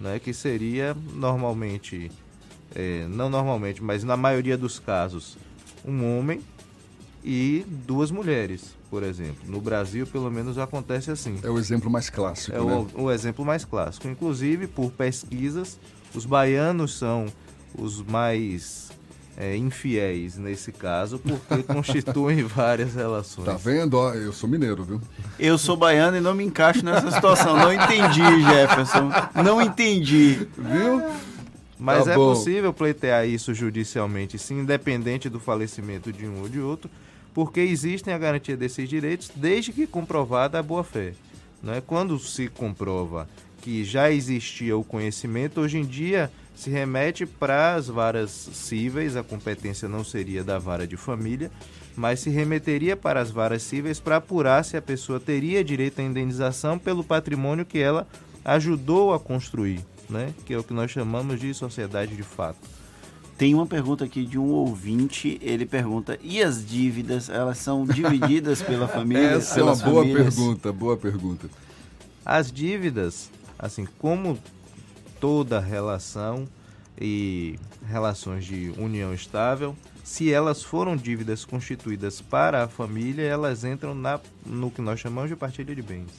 né? 0.00 0.18
que 0.18 0.32
seria 0.32 0.96
normalmente, 1.12 2.10
é, 2.74 3.06
não 3.06 3.28
normalmente, 3.28 3.82
mas 3.82 4.02
na 4.02 4.16
maioria 4.16 4.56
dos 4.56 4.78
casos, 4.78 5.36
um 5.84 6.18
homem 6.18 6.40
e 7.24 7.64
duas 7.86 8.10
mulheres, 8.10 8.74
por 8.90 9.02
exemplo. 9.02 9.42
No 9.46 9.60
Brasil, 9.60 10.06
pelo 10.06 10.30
menos, 10.30 10.58
acontece 10.58 11.10
assim. 11.10 11.38
É 11.42 11.50
o 11.50 11.58
exemplo 11.58 11.90
mais 11.90 12.10
clássico. 12.10 12.56
É 12.56 12.60
né? 12.60 12.86
o, 12.94 13.02
o 13.02 13.10
exemplo 13.10 13.44
mais 13.44 13.64
clássico. 13.64 14.08
Inclusive, 14.08 14.66
por 14.66 14.90
pesquisas, 14.90 15.78
os 16.14 16.26
baianos 16.26 16.98
são 16.98 17.26
os 17.78 18.02
mais 18.02 18.90
é, 19.36 19.56
infiéis 19.56 20.36
nesse 20.36 20.72
caso, 20.72 21.18
porque 21.18 21.62
constituem 21.72 22.42
várias 22.42 22.94
relações. 22.94 23.46
Tá 23.46 23.54
vendo? 23.54 23.94
Ó, 23.94 24.12
eu 24.14 24.32
sou 24.32 24.48
mineiro, 24.48 24.84
viu? 24.84 25.00
Eu 25.38 25.56
sou 25.56 25.76
baiano 25.76 26.16
e 26.16 26.20
não 26.20 26.34
me 26.34 26.44
encaixo 26.44 26.84
nessa 26.84 27.10
situação. 27.10 27.56
Não 27.56 27.72
entendi, 27.72 28.22
Jefferson. 28.42 29.10
Não 29.42 29.62
entendi. 29.62 30.46
Viu? 30.56 31.02
Mas 31.82 32.04
Tá 32.04 32.12
é 32.12 32.14
bom. 32.14 32.32
possível 32.32 32.72
pleitear 32.72 33.26
isso 33.26 33.52
judicialmente, 33.52 34.38
sim, 34.38 34.60
independente 34.60 35.28
do 35.28 35.40
falecimento 35.40 36.12
de 36.12 36.26
um 36.28 36.40
ou 36.40 36.48
de 36.48 36.60
outro, 36.60 36.88
porque 37.34 37.58
existem 37.58 38.14
a 38.14 38.18
garantia 38.18 38.56
desses 38.56 38.88
direitos 38.88 39.28
desde 39.34 39.72
que 39.72 39.84
comprovada 39.84 40.60
a 40.60 40.62
boa-fé. 40.62 41.12
Né? 41.60 41.82
Quando 41.84 42.16
se 42.20 42.46
comprova 42.46 43.28
que 43.60 43.84
já 43.84 44.12
existia 44.12 44.76
o 44.76 44.84
conhecimento, 44.84 45.60
hoje 45.60 45.78
em 45.78 45.84
dia 45.84 46.30
se 46.54 46.70
remete 46.70 47.26
para 47.26 47.74
as 47.74 47.88
varas 47.88 48.30
cíveis, 48.30 49.16
a 49.16 49.24
competência 49.24 49.88
não 49.88 50.04
seria 50.04 50.44
da 50.44 50.60
vara 50.60 50.86
de 50.86 50.96
família, 50.96 51.50
mas 51.96 52.20
se 52.20 52.30
remeteria 52.30 52.96
para 52.96 53.20
as 53.20 53.30
varas 53.32 53.62
cíveis 53.62 53.98
para 53.98 54.16
apurar 54.16 54.64
se 54.64 54.76
a 54.76 54.82
pessoa 54.82 55.18
teria 55.18 55.64
direito 55.64 56.00
à 56.00 56.04
indenização 56.04 56.78
pelo 56.78 57.02
patrimônio 57.02 57.64
que 57.66 57.78
ela 57.80 58.06
ajudou 58.44 59.12
a 59.12 59.18
construir, 59.18 59.80
né? 60.12 60.34
que 60.44 60.54
é 60.54 60.58
o 60.58 60.62
que 60.62 60.72
nós 60.72 60.90
chamamos 60.90 61.40
de 61.40 61.52
sociedade 61.54 62.14
de 62.14 62.22
fato. 62.22 62.60
Tem 63.36 63.54
uma 63.54 63.66
pergunta 63.66 64.04
aqui 64.04 64.24
de 64.24 64.38
um 64.38 64.50
ouvinte. 64.50 65.38
Ele 65.42 65.66
pergunta: 65.66 66.18
e 66.22 66.42
as 66.42 66.64
dívidas? 66.64 67.28
Elas 67.28 67.58
são 67.58 67.84
divididas 67.84 68.60
pela 68.62 68.86
família? 68.86 69.30
Essa 69.30 69.60
é 69.60 69.62
uma 69.64 69.74
boa 69.74 70.02
famílias? 70.02 70.36
pergunta, 70.36 70.72
boa 70.72 70.96
pergunta. 70.96 71.50
As 72.24 72.52
dívidas, 72.52 73.30
assim 73.58 73.86
como 73.98 74.38
toda 75.18 75.58
relação 75.58 76.46
e 77.00 77.58
relações 77.88 78.44
de 78.44 78.72
união 78.78 79.12
estável, 79.12 79.74
se 80.04 80.32
elas 80.32 80.62
foram 80.62 80.96
dívidas 80.96 81.44
constituídas 81.44 82.20
para 82.20 82.64
a 82.64 82.68
família, 82.68 83.22
elas 83.22 83.64
entram 83.64 83.94
na, 83.94 84.20
no 84.44 84.70
que 84.70 84.80
nós 84.80 85.00
chamamos 85.00 85.30
de 85.30 85.36
partilha 85.36 85.74
de 85.74 85.82
bens. 85.82 86.10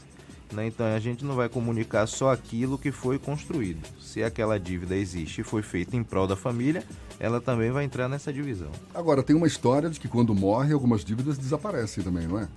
Né? 0.53 0.67
Então 0.67 0.85
a 0.85 0.99
gente 0.99 1.25
não 1.25 1.35
vai 1.35 1.49
comunicar 1.49 2.07
só 2.07 2.31
aquilo 2.31 2.77
que 2.77 2.91
foi 2.91 3.17
construído. 3.17 3.81
Se 3.99 4.23
aquela 4.23 4.59
dívida 4.59 4.95
existe 4.95 5.41
e 5.41 5.43
foi 5.43 5.61
feita 5.61 5.95
em 5.95 6.03
prol 6.03 6.27
da 6.27 6.35
família, 6.35 6.83
ela 7.19 7.41
também 7.41 7.71
vai 7.71 7.83
entrar 7.83 8.07
nessa 8.07 8.31
divisão. 8.31 8.71
Agora, 8.93 9.23
tem 9.23 9.35
uma 9.35 9.47
história 9.47 9.89
de 9.89 9.99
que 9.99 10.07
quando 10.07 10.33
morre, 10.35 10.73
algumas 10.73 11.03
dívidas 11.03 11.37
desaparecem 11.37 12.03
também, 12.03 12.27
não 12.27 12.39
é? 12.39 12.47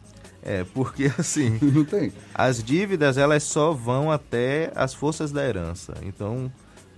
É, 0.42 0.64
porque 0.64 1.10
assim. 1.18 1.58
não 1.74 1.84
tem. 1.84 2.12
As 2.34 2.62
dívidas, 2.62 3.16
elas 3.16 3.42
só 3.42 3.72
vão 3.72 4.10
até 4.10 4.70
as 4.74 4.94
forças 4.94 5.32
da 5.32 5.44
herança. 5.44 5.94
Então, 6.02 6.50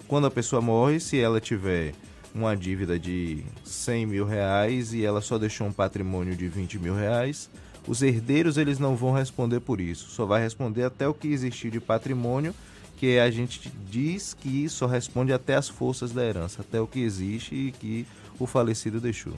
quando 0.07 0.27
a 0.27 0.31
pessoa 0.31 0.61
morre, 0.61 1.01
se 1.01 1.19
ela 1.19 1.41
tiver 1.41 1.95
uma 2.35 2.55
dívida 2.57 2.99
de 2.99 3.45
100 3.65 4.07
mil 4.07 4.27
reais 4.27 4.93
e 4.93 5.05
ela 5.05 5.21
só 5.21 5.39
deixou 5.39 5.67
um 5.67 5.73
patrimônio 5.73 6.37
de 6.37 6.47
20 6.47 6.79
mil 6.79 6.95
reais, 6.95 7.51
os 7.89 8.03
herdeiros 8.03 8.59
eles 8.59 8.79
não 8.79 8.95
vão 8.95 9.13
responder 9.13 9.61
por 9.61 9.81
isso, 9.81 10.11
só 10.11 10.27
vai 10.27 10.43
responder 10.43 10.85
até 10.85 11.09
o 11.09 11.15
que 11.15 11.29
existir 11.29 11.71
de 11.71 11.81
patrimônio, 11.81 12.55
que 12.97 13.19
a 13.19 13.31
gente 13.31 13.73
diz 13.89 14.35
que 14.35 14.69
só 14.69 14.87
responde 14.87 15.33
até 15.33 15.55
as 15.55 15.69
forças 15.69 16.13
da 16.13 16.25
herança, 16.25 16.61
até 16.61 16.81
o 16.81 16.87
que 16.87 17.01
existe 17.01 17.55
e 17.55 17.73
que 17.73 18.07
o 18.39 18.47
falecido 18.47 19.01
deixou. 19.01 19.33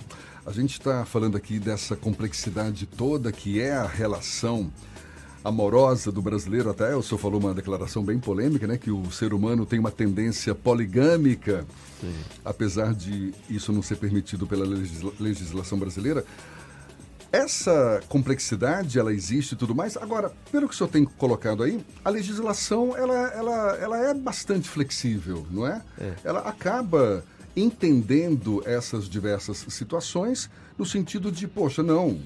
A 0.45 0.51
gente 0.51 0.73
está 0.73 1.05
falando 1.05 1.37
aqui 1.37 1.59
dessa 1.59 1.95
complexidade 1.95 2.87
toda 2.87 3.31
que 3.31 3.61
é 3.61 3.73
a 3.73 3.87
relação 3.87 4.71
amorosa 5.45 6.13
do 6.13 6.21
brasileiro, 6.21 6.69
até 6.69 6.95
o 6.95 7.03
senhor 7.03 7.19
falou 7.19 7.41
uma 7.41 7.55
declaração 7.55 8.03
bem 8.03 8.19
polêmica, 8.19 8.67
né? 8.67 8.77
Que 8.77 8.91
o 8.91 9.11
ser 9.11 9.33
humano 9.33 9.65
tem 9.65 9.79
uma 9.79 9.91
tendência 9.91 10.55
poligâmica, 10.55 11.67
Sim. 12.01 12.15
apesar 12.45 12.95
de 12.95 13.33
isso 13.49 13.73
não 13.73 13.83
ser 13.83 13.97
permitido 13.97 14.47
pela 14.47 14.67
legisla 14.67 15.13
legislação 15.19 15.79
brasileira. 15.79 16.25
Essa 17.33 18.01
complexidade, 18.09 18.99
ela 18.99 19.13
existe 19.13 19.53
e 19.53 19.57
tudo 19.57 19.75
mais. 19.75 19.97
Agora, 19.97 20.33
pelo 20.51 20.69
que 20.69 20.75
o 20.75 20.77
senhor 20.77 20.91
tem 20.91 21.05
colocado 21.05 21.63
aí, 21.63 21.85
a 22.05 22.11
legislação, 22.11 22.97
ela, 22.97 23.29
ela, 23.29 23.77
ela 23.77 23.99
é 23.99 24.15
bastante 24.15 24.69
flexível, 24.69 25.47
não 25.51 25.67
é? 25.67 25.81
é. 25.99 26.15
Ela 26.25 26.41
acaba 26.41 27.25
entendendo 27.57 28.63
essas 28.65 29.09
diversas 29.09 29.65
situações 29.69 30.51
no 30.79 30.87
sentido 30.87 31.31
de, 31.31 31.47
poxa, 31.47 31.83
não, 31.83 32.19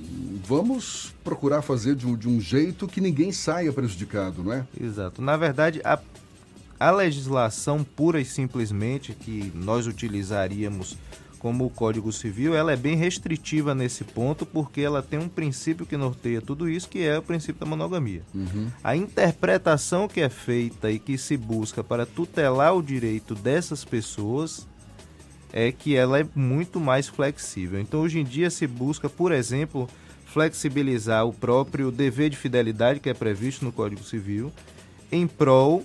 vamos 0.44 1.14
procurar 1.24 1.60
fazer 1.60 1.94
de 1.96 2.06
um, 2.06 2.16
de 2.16 2.28
um 2.28 2.40
jeito 2.40 2.86
que 2.86 3.00
ninguém 3.00 3.32
saia 3.32 3.72
prejudicado, 3.72 4.44
não 4.44 4.52
é? 4.52 4.64
Exato. 4.80 5.20
Na 5.20 5.36
verdade, 5.36 5.80
a, 5.84 5.98
a 6.78 6.90
legislação 6.90 7.82
pura 7.82 8.20
e 8.20 8.24
simplesmente 8.24 9.12
que 9.12 9.50
nós 9.54 9.86
utilizaríamos 9.86 10.96
como 11.44 11.66
o 11.66 11.68
Código 11.68 12.10
Civil, 12.10 12.54
ela 12.54 12.72
é 12.72 12.76
bem 12.76 12.96
restritiva 12.96 13.74
nesse 13.74 14.02
ponto, 14.02 14.46
porque 14.46 14.80
ela 14.80 15.02
tem 15.02 15.18
um 15.18 15.28
princípio 15.28 15.84
que 15.84 15.94
norteia 15.94 16.40
tudo 16.40 16.66
isso, 16.66 16.88
que 16.88 17.04
é 17.04 17.18
o 17.18 17.22
princípio 17.22 17.60
da 17.60 17.66
monogamia. 17.66 18.22
Uhum. 18.34 18.68
A 18.82 18.96
interpretação 18.96 20.08
que 20.08 20.22
é 20.22 20.30
feita 20.30 20.90
e 20.90 20.98
que 20.98 21.18
se 21.18 21.36
busca 21.36 21.84
para 21.84 22.06
tutelar 22.06 22.74
o 22.74 22.82
direito 22.82 23.34
dessas 23.34 23.84
pessoas 23.84 24.66
é 25.52 25.70
que 25.70 25.94
ela 25.94 26.18
é 26.18 26.26
muito 26.34 26.80
mais 26.80 27.08
flexível. 27.08 27.78
Então, 27.78 28.00
hoje 28.00 28.20
em 28.20 28.24
dia 28.24 28.48
se 28.48 28.66
busca, 28.66 29.10
por 29.10 29.30
exemplo, 29.30 29.86
flexibilizar 30.24 31.26
o 31.26 31.32
próprio 31.34 31.90
dever 31.90 32.30
de 32.30 32.38
fidelidade 32.38 33.00
que 33.00 33.10
é 33.10 33.14
previsto 33.14 33.66
no 33.66 33.70
Código 33.70 34.02
Civil 34.02 34.50
em 35.12 35.26
prol 35.26 35.84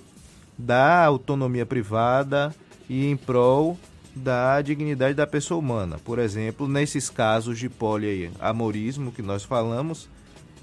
da 0.56 1.04
autonomia 1.04 1.66
privada 1.66 2.54
e 2.88 3.04
em 3.04 3.14
prol 3.14 3.78
da 4.14 4.60
dignidade 4.60 5.14
da 5.14 5.26
pessoa 5.26 5.58
humana. 5.58 5.98
Por 5.98 6.18
exemplo, 6.18 6.66
nesses 6.66 7.08
casos 7.08 7.58
de 7.58 7.68
poliamorismo 7.68 9.12
que 9.12 9.22
nós 9.22 9.44
falamos, 9.44 10.08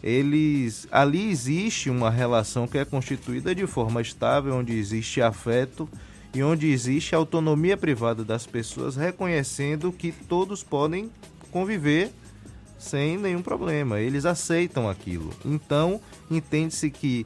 eles 0.03 0.87
ali 0.91 1.29
existe 1.29 1.89
uma 1.89 2.09
relação 2.09 2.67
que 2.67 2.77
é 2.77 2.85
constituída 2.85 3.55
de 3.55 3.65
forma 3.65 4.01
estável, 4.01 4.55
onde 4.55 4.77
existe 4.77 5.21
afeto 5.21 5.89
e 6.33 6.43
onde 6.43 6.69
existe 6.69 7.15
autonomia 7.15 7.75
privada 7.75 8.23
das 8.23 8.45
pessoas, 8.45 8.95
reconhecendo 8.95 9.91
que 9.91 10.11
todos 10.11 10.63
podem 10.63 11.09
conviver 11.51 12.11
sem 12.77 13.17
nenhum 13.17 13.41
problema. 13.41 13.99
Eles 13.99 14.25
aceitam 14.25 14.87
aquilo. 14.87 15.31
Então, 15.43 15.99
entende-se 16.29 16.91
que 16.91 17.25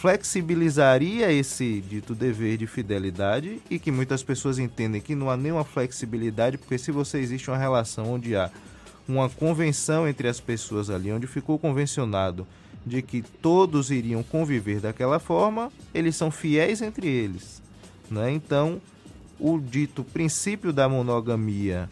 flexibilizaria 0.00 1.30
esse 1.30 1.84
dito 1.86 2.14
dever 2.14 2.56
de 2.56 2.66
fidelidade 2.66 3.60
e 3.68 3.78
que 3.78 3.92
muitas 3.92 4.22
pessoas 4.22 4.58
entendem 4.58 4.98
que 4.98 5.14
não 5.14 5.28
há 5.28 5.36
nenhuma 5.36 5.62
flexibilidade, 5.62 6.56
porque 6.56 6.78
se 6.78 6.90
você 6.90 7.18
existe 7.18 7.50
uma 7.50 7.58
relação 7.58 8.10
onde 8.10 8.34
há 8.34 8.50
uma 9.06 9.28
convenção 9.28 10.08
entre 10.08 10.26
as 10.26 10.40
pessoas 10.40 10.88
ali, 10.88 11.12
onde 11.12 11.26
ficou 11.26 11.58
convencionado 11.58 12.46
de 12.86 13.02
que 13.02 13.20
todos 13.20 13.90
iriam 13.90 14.22
conviver 14.22 14.80
daquela 14.80 15.18
forma, 15.18 15.70
eles 15.92 16.16
são 16.16 16.30
fiéis 16.30 16.80
entre 16.80 17.06
eles. 17.06 17.60
Né? 18.10 18.32
Então, 18.32 18.80
o 19.38 19.58
dito 19.58 20.02
princípio 20.02 20.72
da 20.72 20.88
monogamia, 20.88 21.90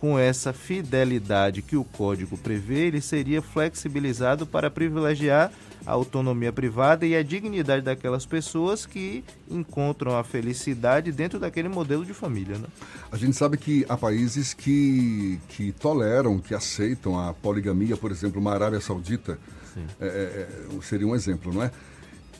com 0.00 0.18
essa 0.18 0.50
fidelidade 0.52 1.60
que 1.60 1.76
o 1.76 1.84
código 1.84 2.38
prevê, 2.38 2.86
ele 2.86 3.02
seria 3.02 3.42
flexibilizado 3.42 4.46
para 4.46 4.70
privilegiar 4.70 5.52
a 5.84 5.92
autonomia 5.92 6.50
privada 6.50 7.06
e 7.06 7.14
a 7.14 7.22
dignidade 7.22 7.82
daquelas 7.82 8.24
pessoas 8.24 8.86
que 8.86 9.22
encontram 9.50 10.16
a 10.16 10.24
felicidade 10.24 11.12
dentro 11.12 11.38
daquele 11.38 11.68
modelo 11.68 12.04
de 12.04 12.14
família. 12.14 12.56
Né? 12.56 12.66
A 13.12 13.16
gente 13.16 13.36
sabe 13.36 13.58
que 13.58 13.84
há 13.88 13.96
países 13.96 14.54
que, 14.54 15.38
que 15.50 15.72
toleram, 15.72 16.38
que 16.38 16.54
aceitam 16.54 17.18
a 17.18 17.34
poligamia, 17.34 17.96
por 17.96 18.10
exemplo, 18.10 18.40
uma 18.40 18.54
Arábia 18.54 18.80
Saudita 18.80 19.38
é, 20.00 20.06
é, 20.06 20.08
é, 20.08 20.82
seria 20.82 21.06
um 21.06 21.14
exemplo, 21.14 21.52
não 21.52 21.62
é? 21.62 21.70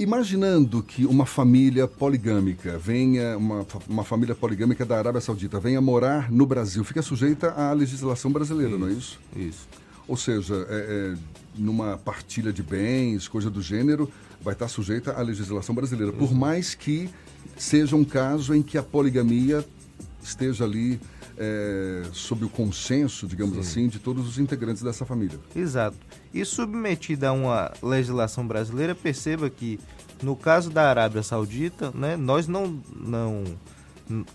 Imaginando 0.01 0.83
que 0.83 1.05
uma 1.05 1.27
família 1.27 1.87
poligâmica 1.87 2.79
venha, 2.79 3.37
uma, 3.37 3.67
uma 3.87 4.03
família 4.03 4.35
poligâmica 4.35 4.87
da 4.87 4.97
Arábia 4.97 5.21
Saudita 5.21 5.61
venha 5.61 5.79
morar 5.79 6.33
no 6.33 6.47
Brasil, 6.47 6.83
fica 6.85 7.03
sujeita 7.03 7.51
à 7.51 7.71
legislação 7.75 8.33
brasileira, 8.33 8.71
isso, 8.71 8.79
não 8.79 8.89
é 8.89 8.93
isso? 8.93 9.21
Isso. 9.37 9.69
Ou 10.09 10.17
seja, 10.17 10.55
é, 10.71 11.13
é, 11.13 11.19
numa 11.55 11.99
partilha 11.99 12.51
de 12.51 12.63
bens, 12.63 13.29
coisa 13.29 13.51
do 13.51 13.61
gênero, 13.61 14.11
vai 14.41 14.55
estar 14.55 14.69
sujeita 14.69 15.13
à 15.13 15.21
legislação 15.21 15.75
brasileira. 15.75 16.15
Por 16.15 16.31
uhum. 16.31 16.35
mais 16.35 16.75
que 16.75 17.11
seja 17.59 17.95
um 17.95 18.03
caso 18.03 18.55
em 18.55 18.63
que 18.63 18.79
a 18.79 18.83
poligamia 18.83 19.63
esteja 20.23 20.65
ali 20.65 21.01
é, 21.37 22.03
sob 22.13 22.45
o 22.45 22.49
consenso, 22.49 23.27
digamos 23.27 23.55
Sim. 23.55 23.61
assim, 23.61 23.89
de 23.89 23.99
todos 23.99 24.27
os 24.29 24.39
integrantes 24.39 24.83
dessa 24.83 25.05
família. 25.07 25.39
Exato. 25.55 25.97
E 26.33 26.45
submetida 26.45 27.29
a 27.29 27.33
uma 27.33 27.73
legislação 27.83 28.47
brasileira, 28.47 28.95
perceba 28.95 29.49
que 29.49 29.81
no 30.23 30.37
caso 30.37 30.71
da 30.71 30.89
Arábia 30.89 31.23
Saudita, 31.23 31.91
né, 31.95 32.17
nós 32.17 32.47
não, 32.47 32.81
não 32.95 33.45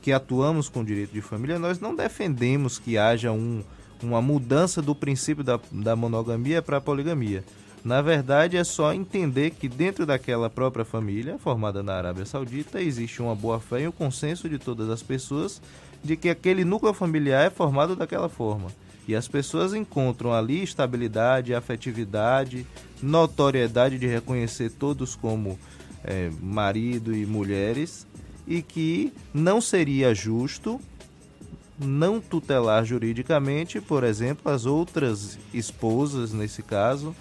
que 0.02 0.12
atuamos 0.12 0.70
com 0.70 0.84
direito 0.84 1.12
de 1.12 1.22
família, 1.22 1.60
nós 1.60 1.80
não 1.80 1.96
defendemos 1.96 2.80
que 2.80 2.98
haja 2.98 3.32
um, 3.32 3.64
uma 4.02 4.22
mudança 4.22 4.82
do 4.82 4.96
princípio 4.96 5.44
da, 5.44 5.60
da 5.72 5.96
monogamia 5.96 6.62
para 6.62 6.78
a 6.78 6.82
poligamia. 6.82 7.44
Na 7.86 8.02
verdade, 8.02 8.58
é 8.58 8.64
só 8.64 8.92
entender 8.92 9.52
que 9.52 9.70
dentro 9.70 10.08
daquela 10.08 10.50
própria 10.50 10.84
família, 10.84 11.38
formada 11.38 11.84
na 11.84 11.94
Arábia 11.94 12.26
Saudita, 12.26 12.82
existe 12.82 13.22
uma 13.22 13.36
boa 13.36 13.60
fé 13.60 13.82
e 13.82 13.88
um 13.88 13.92
consenso 13.92 14.50
de 14.50 14.58
todas 14.58 14.90
as 14.90 15.04
pessoas 15.04 15.62
de 16.04 16.18
que 16.18 16.28
aquele 16.28 16.66
núcleo 16.66 16.96
familiar 16.96 17.46
é 17.46 17.52
formado 17.52 17.96
daquela 17.96 18.28
forma. 18.28 18.70
E 19.08 19.16
as 19.16 19.28
pessoas 19.28 19.76
encontram 19.76 20.34
ali 20.34 20.64
estabilidade, 20.64 21.54
afetividade, 21.54 22.66
notoriedade 23.04 24.00
de 24.00 24.08
reconhecer 24.08 24.72
todos 24.72 25.16
como 25.16 25.60
é, 26.04 26.32
marido 26.42 27.16
e 27.16 27.24
mulheres, 27.24 28.08
e 28.48 28.64
que 28.64 29.14
não 29.32 29.62
seria 29.62 30.12
justo 30.12 30.82
não 31.78 32.20
tutelar 32.20 32.84
juridicamente, 32.84 33.80
por 33.80 34.04
exemplo, 34.04 34.52
as 34.52 34.66
outras 34.66 35.38
esposas, 35.54 36.34
nesse 36.34 36.64
caso, 36.64 37.16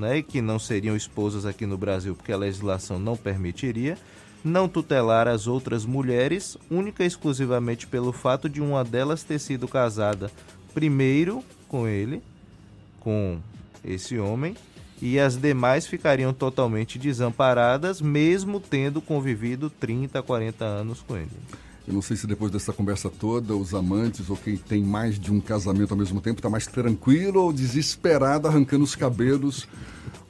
né, 0.00 0.22
que 0.22 0.40
não 0.40 0.58
seriam 0.58 0.96
esposas 0.96 1.44
aqui 1.44 1.66
no 1.66 1.76
Brasil 1.78 2.16
porque 2.16 2.32
a 2.32 2.36
legislação 2.36 2.98
não 2.98 3.16
permitiria, 3.16 3.96
não 4.42 4.66
tutelar 4.66 5.28
as 5.28 5.46
outras 5.46 5.84
mulheres, 5.84 6.56
única 6.70 7.04
e 7.04 7.06
exclusivamente 7.06 7.86
pelo 7.86 8.10
fato 8.10 8.48
de 8.48 8.60
uma 8.60 8.82
delas 8.82 9.22
ter 9.22 9.38
sido 9.38 9.68
casada 9.68 10.30
primeiro 10.72 11.44
com 11.68 11.86
ele, 11.86 12.22
com 12.98 13.38
esse 13.84 14.18
homem, 14.18 14.56
e 15.02 15.18
as 15.18 15.36
demais 15.36 15.86
ficariam 15.86 16.32
totalmente 16.32 16.98
desamparadas, 16.98 18.00
mesmo 18.00 18.60
tendo 18.60 19.00
convivido 19.00 19.70
30, 19.70 20.22
40 20.22 20.64
anos 20.64 21.02
com 21.02 21.16
ele. 21.16 21.30
Eu 21.86 21.94
não 21.94 22.02
sei 22.02 22.16
se 22.16 22.26
depois 22.26 22.52
dessa 22.52 22.72
conversa 22.72 23.08
toda, 23.08 23.56
os 23.56 23.74
amantes 23.74 24.30
ou 24.30 24.36
quem 24.36 24.56
tem 24.56 24.82
mais 24.82 25.18
de 25.18 25.32
um 25.32 25.40
casamento 25.40 25.92
ao 25.92 25.98
mesmo 25.98 26.20
tempo 26.20 26.38
está 26.38 26.50
mais 26.50 26.66
tranquilo 26.66 27.42
ou 27.42 27.52
desesperado 27.52 28.46
arrancando 28.46 28.84
os 28.84 28.94
cabelos. 28.94 29.66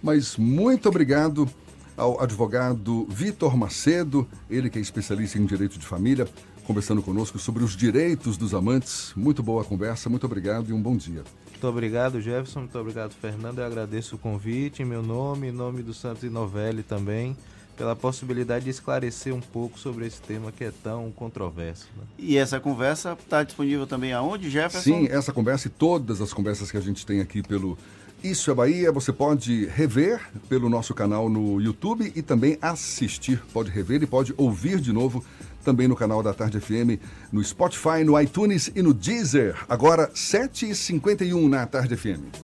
Mas 0.02 0.36
muito 0.36 0.88
obrigado 0.88 1.48
ao 1.96 2.22
advogado 2.22 3.06
Vitor 3.10 3.56
Macedo, 3.56 4.26
ele 4.48 4.70
que 4.70 4.78
é 4.78 4.80
especialista 4.80 5.38
em 5.38 5.44
direito 5.44 5.78
de 5.78 5.84
família, 5.84 6.26
conversando 6.64 7.02
conosco 7.02 7.38
sobre 7.38 7.62
os 7.62 7.76
direitos 7.76 8.38
dos 8.38 8.54
amantes. 8.54 9.12
Muito 9.14 9.42
boa 9.42 9.64
conversa, 9.64 10.08
muito 10.08 10.24
obrigado 10.24 10.70
e 10.70 10.72
um 10.72 10.80
bom 10.80 10.96
dia. 10.96 11.22
Muito 11.50 11.66
obrigado, 11.66 12.22
Jefferson. 12.22 12.60
Muito 12.60 12.78
obrigado, 12.78 13.12
Fernando. 13.12 13.58
Eu 13.58 13.66
agradeço 13.66 14.16
o 14.16 14.18
convite 14.18 14.80
em 14.80 14.86
meu 14.86 15.02
nome, 15.02 15.48
em 15.48 15.52
nome 15.52 15.82
do 15.82 15.92
Santos 15.92 16.22
Novelli 16.30 16.82
também. 16.82 17.36
Pela 17.76 17.96
possibilidade 17.96 18.64
de 18.64 18.70
esclarecer 18.70 19.34
um 19.34 19.40
pouco 19.40 19.78
sobre 19.78 20.06
esse 20.06 20.20
tema 20.20 20.52
que 20.52 20.64
é 20.64 20.72
tão 20.82 21.10
controverso. 21.10 21.88
Né? 21.96 22.04
E 22.18 22.36
essa 22.36 22.60
conversa 22.60 23.16
está 23.20 23.42
disponível 23.42 23.86
também 23.86 24.12
aonde, 24.12 24.50
Jefferson? 24.50 24.80
Sim, 24.80 25.08
essa 25.10 25.32
conversa 25.32 25.68
e 25.68 25.70
todas 25.70 26.20
as 26.20 26.32
conversas 26.32 26.70
que 26.70 26.76
a 26.76 26.80
gente 26.80 27.06
tem 27.06 27.20
aqui 27.20 27.42
pelo 27.42 27.78
Isso 28.22 28.50
é 28.50 28.54
Bahia, 28.54 28.92
você 28.92 29.12
pode 29.12 29.66
rever 29.66 30.20
pelo 30.48 30.68
nosso 30.68 30.92
canal 30.94 31.28
no 31.28 31.60
YouTube 31.60 32.12
e 32.14 32.22
também 32.22 32.58
assistir, 32.60 33.42
pode 33.52 33.70
rever 33.70 34.02
e 34.02 34.06
pode 34.06 34.34
ouvir 34.36 34.80
de 34.80 34.92
novo 34.92 35.24
também 35.64 35.88
no 35.88 35.96
canal 35.96 36.22
da 36.22 36.32
Tarde 36.32 36.60
FM, 36.60 37.00
no 37.32 37.42
Spotify, 37.44 38.04
no 38.04 38.18
iTunes 38.20 38.70
e 38.74 38.82
no 38.82 38.94
Deezer. 38.94 39.56
Agora, 39.68 40.10
7h51 40.12 41.48
na 41.48 41.66
Tarde 41.66 41.96
FM. 41.96 42.49